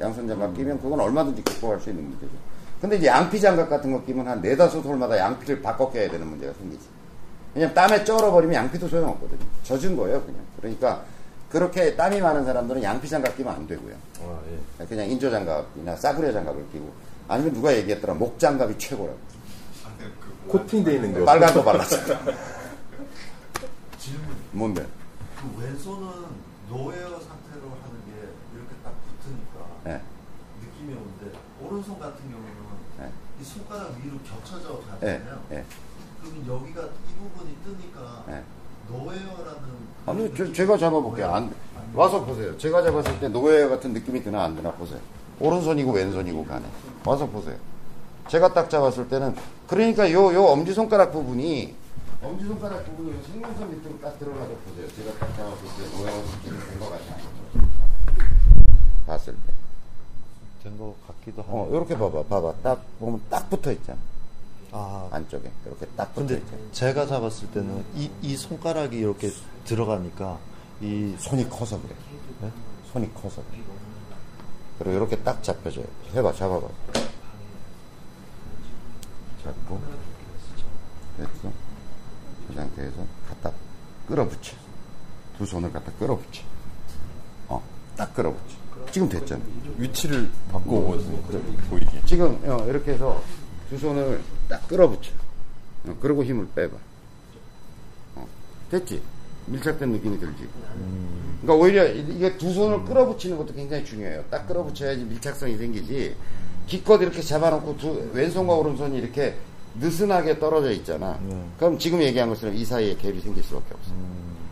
양손 0.02 0.28
장갑 0.28 0.58
끼면 0.58 0.82
그건 0.82 1.00
얼마든지 1.00 1.42
극복할 1.44 1.80
수 1.80 1.90
있는 1.90 2.04
문제죠. 2.04 2.34
근데 2.82 2.98
이제 2.98 3.08
양피 3.08 3.40
장갑 3.40 3.70
같은 3.70 3.94
거 3.94 4.04
끼면 4.04 4.28
한 4.28 4.42
네다섯 4.42 4.84
홀마다 4.84 5.18
양피를 5.18 5.62
바꿔 5.62 5.90
껴야 5.90 6.12
되는 6.12 6.28
문제가 6.28 6.52
생기지. 6.60 6.86
왜냐면 7.56 7.74
땀에 7.74 8.04
쩔어버리면 8.04 8.54
양피도 8.54 8.90
소용없거든요. 8.90 9.40
젖은 9.64 9.96
거예요, 9.96 10.22
그냥. 10.24 10.42
그러니까 10.58 11.06
그렇게 11.50 11.96
땀이 11.96 12.20
많은 12.22 12.44
사람들은 12.46 12.84
양피 12.84 13.08
장갑 13.08 13.36
끼면 13.38 13.54
안 13.54 13.68
되고요. 13.68 13.96
아, 14.22 14.40
예. 14.82 14.86
그냥 14.86 15.10
인조 15.10 15.32
장갑이나 15.32 15.96
싸구려 15.96 16.32
장갑을 16.34 16.70
끼고 16.72 16.92
아니면 17.28 17.54
누가 17.54 17.74
얘기했더라 17.76 18.14
목 18.14 18.38
장갑이 18.38 18.78
최고라고. 18.78 19.18
코팅돼 20.50 20.96
있는 20.96 21.14
거. 21.14 21.26
빨간 21.26 21.54
거 21.54 21.64
발랐어. 21.64 21.98
질문. 24.00 24.36
뭔데? 24.52 24.86
그 25.38 25.62
왼손은 25.62 26.08
노웨어 26.70 27.10
상태로 27.20 27.68
하는 27.70 27.96
게 28.06 28.30
이렇게 28.54 28.74
딱 28.84 28.94
붙으니까 29.22 29.58
예. 29.88 30.02
느낌이 30.62 30.94
오는데 30.94 31.38
오른손 31.62 32.00
같은 32.00 32.18
경우는 32.30 32.52
네. 33.00 33.12
이 33.40 33.44
손가락 33.44 33.96
위로 34.04 34.18
겹쳐져 34.20 34.82
예. 35.04 35.18
가잖아요. 35.20 35.44
예. 35.52 35.66
그러면 36.22 36.48
여기가 36.48 36.82
이 36.84 37.16
부분이 37.20 37.56
뜨니까 37.64 38.26
예. 38.30 38.44
노웨어라는 38.90 39.78
아니, 40.06 40.24
느낌이 40.24 40.54
제가 40.54 40.78
잡아볼게요. 40.78 41.34
안, 41.34 41.54
와서 41.94 42.24
보세요. 42.24 42.58
제가 42.58 42.82
잡았을 42.84 43.20
때 43.20 43.28
노예 43.28 43.68
같은 43.68 43.94
느낌이 43.94 44.24
드나 44.24 44.44
안 44.44 44.56
드나 44.56 44.72
보세요. 44.72 45.00
오른손이고 45.40 45.92
왼손이고 45.92 46.46
간에. 46.46 46.66
와서 47.06 47.26
보세요. 47.28 47.56
제가 48.28 48.54
딱 48.54 48.70
잡았을 48.70 49.08
때는, 49.08 49.36
그러니까 49.68 50.12
요, 50.12 50.34
요 50.34 50.44
엄지손가락 50.46 51.12
부분이, 51.12 51.76
엄지손가락 52.22 52.86
부분이 52.86 53.12
요 53.16 53.22
생명선 53.32 53.70
밑으로 53.70 54.00
딱 54.02 54.18
들어가서 54.20 54.48
보세요. 54.66 54.88
제가 54.96 55.12
딱 55.20 55.36
잡았을 55.36 55.58
때 55.78 55.98
노예 55.98 56.12
느낌이 56.22 56.60
된것 56.72 56.90
같아요. 56.90 57.28
봤을 59.06 59.34
때. 59.34 59.54
된 60.64 60.78
것 60.78 60.96
같기도 61.08 61.42
하고. 61.44 61.58
어, 61.64 61.70
요렇게 61.72 61.98
봐봐. 61.98 62.24
봐봐. 62.24 62.54
딱 62.64 62.82
보면 63.00 63.22
딱 63.30 63.50
붙어 63.50 63.72
있잖아. 63.72 63.98
아, 64.72 65.08
안쪽에. 65.12 65.52
이렇게 65.66 65.86
딱 65.96 66.14
붙어 66.14 66.28
근데 66.28 66.42
있잖아. 66.44 66.62
제가 66.72 67.06
잡았을 67.08 67.50
때는 67.52 67.86
이, 67.96 68.10
이 68.22 68.36
손가락이 68.36 68.98
이렇게 68.98 69.32
들어가니까 69.66 70.38
이 70.82 71.16
손이 71.20 71.50
커서 71.50 71.82
그래. 71.82 71.96
네? 72.42 72.52
손이 72.92 73.14
커서 73.14 73.42
그래. 73.50 73.62
그리고 74.80 74.96
이렇게 74.98 75.18
딱 75.24 75.42
잡혀져요. 75.42 75.86
해봐, 76.14 76.34
잡아봐. 76.34 76.68
잡고, 79.44 79.82
됐어. 81.18 81.52
이 82.52 82.54
상태에서 82.54 82.98
갖다 83.28 83.52
끌어붙여. 84.08 84.56
두 85.38 85.46
손을 85.46 85.72
갖다 85.72 85.92
끌어붙여. 85.94 86.44
어, 87.48 87.64
딱 87.96 88.14
끌어붙여. 88.14 88.56
지금 88.92 89.10
됐잖아. 89.10 89.42
위치를 89.78 90.30
바꿔보거든요. 90.52 91.22
보이게. 91.70 92.02
지금 92.06 92.40
어, 92.46 92.66
이렇게 92.68 92.94
해서 92.94 93.22
두 93.70 93.78
손을 93.78 94.22
딱 94.48 94.68
끌어붙여. 94.68 95.12
어, 95.88 95.96
그리고 96.02 96.24
힘을 96.24 96.48
빼봐. 96.56 96.76
어, 98.16 98.28
됐지? 98.72 99.02
밀착된 99.48 99.90
느낌이 99.92 100.20
들지? 100.20 100.48
그러니까 101.42 101.54
오히려 101.54 101.88
이- 101.88 102.06
이게 102.16 102.38
두 102.38 102.52
손을 102.54 102.84
끌어붙이는 102.86 103.38
것도 103.38 103.54
굉장히 103.54 103.86
중요해요. 103.86 104.24
딱 104.30 104.48
끌어붙여야지 104.48 105.04
밀착성이 105.04 105.58
생기지. 105.58 106.16
기껏 106.66 107.02
이렇게 107.02 107.22
잡아놓고 107.22 107.78
두, 107.78 108.10
왼손과 108.14 108.54
오른손이 108.56 108.98
이렇게 108.98 109.36
느슨하게 109.80 110.40
떨어져 110.40 110.72
있잖아. 110.72 111.18
그럼 111.58 111.78
지금 111.80 112.02
얘기한 112.02 112.28
것처럼 112.30 112.56
이 112.56 112.66
사이에 112.66 112.96
갭이 112.98 113.22
생길 113.24 113.42
수밖에 113.44 113.74
없어. 113.74 113.92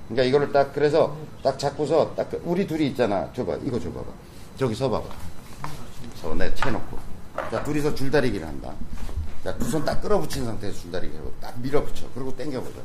그러니까 0.08 0.24
이거를 0.24 0.52
딱 0.54 0.72
그래서 0.74 1.18
딱 1.44 1.58
잡고서 1.60 2.14
딱 2.16 2.30
그- 2.30 2.42
우리 2.46 2.66
둘이 2.68 2.88
있잖아. 2.88 3.30
줘봐. 3.34 3.58
이거 3.66 3.80
줘봐봐. 3.80 4.06
저기 4.58 4.76
서봐봐. 4.76 5.10
서내 6.22 6.54
채놓고. 6.54 6.98
자 7.52 7.62
둘이서 7.64 7.94
줄다리기를 7.96 8.48
한다. 8.48 8.74
자 9.46 9.54
두 9.60 9.70
손 9.70 9.86
딱 9.86 10.02
끌어붙인 10.02 10.44
상태에서 10.44 10.80
줄다리기 10.82 11.16
하고 11.18 11.32
딱 11.40 11.54
밀어붙여. 11.62 12.08
그리고 12.16 12.36
당겨보자. 12.36 12.80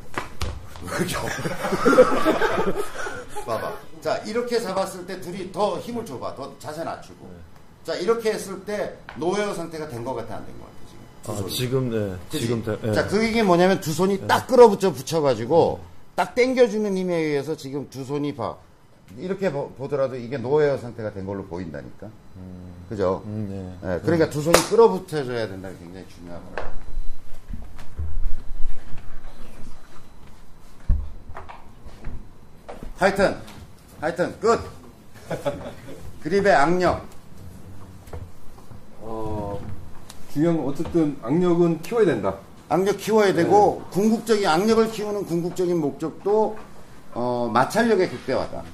봐봐. 3.46 3.72
자 4.02 4.16
이렇게 4.18 4.60
잡았을 4.60 5.06
때 5.06 5.18
둘이 5.20 5.50
더 5.52 5.78
힘을 5.78 6.04
줘봐. 6.04 6.34
더 6.34 6.52
자세 6.58 6.84
낮추고. 6.84 7.30
자 7.84 7.94
이렇게 7.94 8.32
했을 8.32 8.60
때 8.64 8.96
노예어 9.16 9.54
상태가 9.54 9.88
된 9.88 10.04
것 10.04 10.14
같아 10.14 10.36
안 10.36 10.44
된 10.44 10.52
것 10.58 10.64
같아 10.66 10.76
지금. 10.86 11.00
두 11.22 11.32
아, 11.32 11.36
손이. 11.36 11.50
지금 11.54 11.90
네, 11.90 12.16
그치? 12.30 12.40
지금 12.46 12.62
돼, 12.62 12.78
예. 12.88 12.92
자, 12.92 13.06
그 13.08 13.24
얘기 13.24 13.42
뭐냐면 13.42 13.80
두 13.80 13.92
손이 13.92 14.26
딱 14.26 14.46
끌어붙여 14.46 14.92
붙여가지고 14.92 15.80
딱 16.14 16.34
당겨주는 16.34 16.94
힘에 16.96 17.16
의해서 17.16 17.56
지금 17.56 17.88
두 17.88 18.04
손이 18.04 18.34
봐. 18.36 18.56
이렇게 19.18 19.50
보, 19.50 19.72
더라도 19.88 20.16
이게 20.16 20.38
노웨어 20.38 20.78
상태가 20.78 21.12
된 21.12 21.26
걸로 21.26 21.44
보인다니까. 21.44 22.08
그죠? 22.88 23.22
음, 23.26 23.78
네. 23.82 23.94
예, 23.94 24.00
그러니까 24.00 24.28
두 24.30 24.42
손이 24.42 24.56
끌어붙여줘야 24.68 25.48
된다는 25.48 25.78
게 25.78 25.84
굉장히 25.84 26.06
중요하더라고요. 26.08 26.80
하여튼, 32.98 33.36
하여튼, 34.00 34.40
끝! 34.40 34.60
그립의 36.22 36.52
악력. 36.52 37.06
어, 39.00 39.58
중요한 40.32 40.58
건 40.58 40.68
어쨌든 40.68 41.16
악력은 41.22 41.80
키워야 41.82 42.04
된다. 42.04 42.36
악력 42.68 42.98
키워야 42.98 43.32
되고, 43.32 43.82
궁극적인, 43.90 44.46
악력을 44.46 44.90
키우는 44.90 45.24
궁극적인 45.24 45.80
목적도, 45.80 46.58
어, 47.14 47.50
마찰력의 47.52 48.10
극대화다. 48.10 48.64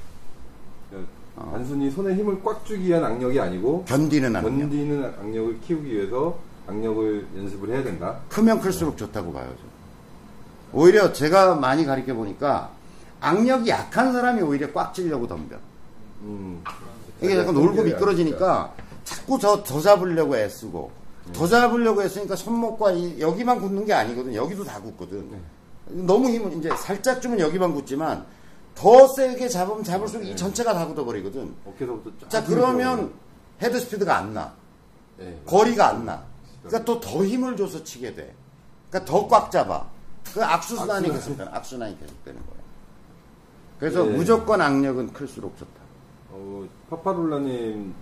그러니까 1.37 1.43
어. 1.43 1.51
단순히 1.53 1.91
손에 1.91 2.15
힘을 2.15 2.43
꽉 2.43 2.65
주기 2.65 2.87
위한 2.89 3.05
악력이 3.05 3.39
아니고 3.39 3.85
견디는 3.85 4.35
악력. 4.37 4.51
견디는 4.51 5.05
악력을 5.21 5.61
키우기 5.61 5.93
위해서 5.93 6.39
악력을 6.67 7.27
연습을 7.37 7.69
해야 7.71 7.85
된다. 7.85 8.19
크면 8.29 8.61
클수록 8.61 8.97
좋다고 8.97 9.33
봐요. 9.33 9.45
저는. 9.47 9.77
오히려 10.73 11.13
제가 11.13 11.55
많이 11.55 11.85
가르쳐 11.85 12.15
보니까 12.15 12.71
악력이 13.21 13.69
약한 13.71 14.13
사람이 14.13 14.43
오히려 14.43 14.73
꽉 14.73 14.93
쥐려고 14.93 15.27
덤벼. 15.27 15.57
음, 16.23 16.63
이게 17.23 17.39
약간 17.39 17.55
놀고 17.55 17.83
미끄러지니까 17.83 18.73
자꾸 19.05 19.39
저, 19.39 19.63
더 19.63 19.81
잡으려고 19.81 20.37
애쓰고 20.37 20.91
더 21.33 21.47
잡으려고 21.47 22.03
했으니까 22.03 22.35
손목과 22.37 22.93
이- 22.93 23.21
여기만 23.21 23.61
굳는 23.61 23.85
게 23.85 23.93
아니거든. 23.93 24.35
여기도 24.35 24.65
다 24.65 24.81
굳거든. 24.81 25.29
너무 25.89 26.29
힘을 26.29 26.53
이제 26.55 26.69
살짝 26.77 27.23
주면 27.23 27.39
여기만 27.39 27.73
굳지만 27.75 28.25
더 28.77 29.09
세게 29.09 29.49
잡으면 29.49 29.83
잡을수록 29.83 30.25
이 30.27 30.37
전체가 30.37 30.73
다 30.75 30.87
굳어버리거든. 30.87 31.53
어깨서부터 31.65 32.29
쫙 32.29 32.47
그러면 32.47 33.13
헤드 33.61 33.81
스피드가 33.81 34.17
안 34.19 34.35
나. 34.35 34.53
네. 35.19 35.41
거리가 35.47 35.89
안 35.89 36.05
나. 36.05 36.23
그러니까 36.63 36.85
또 36.85 37.01
더 37.01 37.25
힘을 37.25 37.57
줘서 37.57 37.83
치게 37.83 38.15
돼. 38.15 38.35
그러니까 38.91 39.11
더 39.11 39.27
꽉 39.29 39.51
잡아. 39.51 39.87
그 40.33 40.45
악수순환이 40.45 41.11
계속되는, 41.11 41.53
악순환이 41.55 41.99
계속되는 41.99 42.41
거예요. 42.41 42.57
그래서 43.81 44.07
예. 44.07 44.17
무조건 44.17 44.61
악력은 44.61 45.13
클수록 45.13 45.57
좋다. 45.59 45.71
어, 46.31 46.69
파파룰라님 46.91 47.95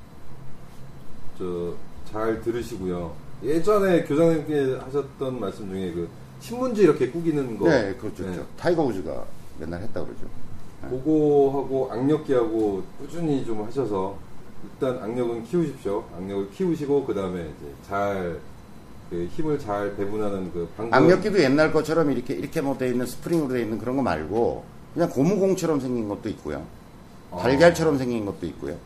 저 1.39 1.75
잘 2.11 2.41
들으시고요. 2.43 3.15
예전에 3.43 4.05
교장님께 4.05 4.79
하셨던 4.85 5.41
말씀 5.41 5.69
중에 5.69 5.93
그 5.93 6.09
신문지 6.41 6.83
이렇게 6.83 7.11
꾸기는 7.11 7.59
거. 7.59 7.69
네, 7.69 7.95
그렇죠. 7.97 8.23
네. 8.25 8.33
그렇죠. 8.35 8.49
타이거 8.57 8.83
우즈가 8.85 9.25
맨날 9.59 9.81
했다 9.83 10.05
그러죠. 10.05 10.27
그거하고 10.91 11.89
악력기하고 11.93 12.83
꾸준히 12.99 13.45
좀 13.45 13.65
하셔서 13.65 14.17
일단 14.65 15.03
악력은 15.03 15.45
키우십시오. 15.45 16.05
악력을 16.17 16.51
키우시고 16.51 17.05
그 17.05 17.15
다음에 17.15 17.41
이제 17.43 17.73
잘 17.89 18.41
그 19.11 19.29
힘을 19.31 19.59
잘 19.59 19.95
배분하는 19.97 20.51
그 20.53 20.69
방법. 20.77 20.97
악력기도 20.97 21.39
옛날 21.41 21.73
것처럼 21.73 22.11
이렇게 22.11 22.35
이렇게 22.35 22.61
뭐 22.61 22.77
돼 22.79 22.89
있는 22.89 23.07
스프링으로 23.07 23.53
돼 23.53 23.61
있는 23.61 23.79
그런 23.79 23.97
거 23.97 24.03
말고 24.03 24.65
그냥 24.95 25.11
고무공처럼 25.11 25.79
생긴 25.79 26.09
것도 26.09 26.29
있고요. 26.31 26.65
어. 27.31 27.39
달걀처럼 27.43 27.99
생긴 27.99 28.25
것도 28.25 28.47
있고요. 28.47 28.77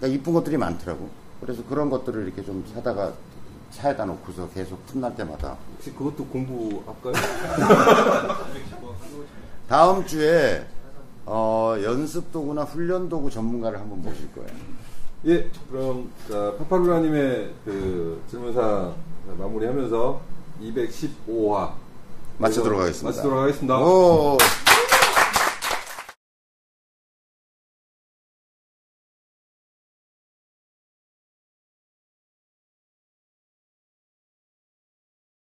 그러니까 0.00 0.18
이쁜 0.20 0.32
것들이 0.32 0.56
많더라고. 0.56 1.08
그래서 1.40 1.62
그런 1.68 1.90
것들을 1.90 2.24
이렇게 2.24 2.42
좀 2.42 2.64
사다가 2.72 3.12
차에다 3.72 4.04
놓고서 4.06 4.48
계속 4.50 4.84
틈날 4.86 5.14
때마다 5.14 5.56
혹시 5.74 5.92
그것도 5.92 6.24
공부할까요? 6.26 7.12
다음 9.68 10.04
주에 10.06 10.64
어, 11.26 11.76
연습 11.82 12.32
도구나 12.32 12.62
훈련 12.62 13.08
도구 13.08 13.30
전문가를 13.30 13.78
한번 13.78 14.02
모실 14.02 14.32
거예요. 14.32 14.50
예, 15.26 15.48
그럼 15.70 16.10
자, 16.28 16.54
파파룰라님의 16.58 17.52
그 17.64 18.22
질문사 18.28 18.92
마무리하면서 19.38 20.20
215화 20.60 21.72
마치도록 22.38 22.80
하겠습니다. 22.80 23.08
마치도록 23.08 23.38
하겠습니다. 23.40 23.78
오. 23.78 24.36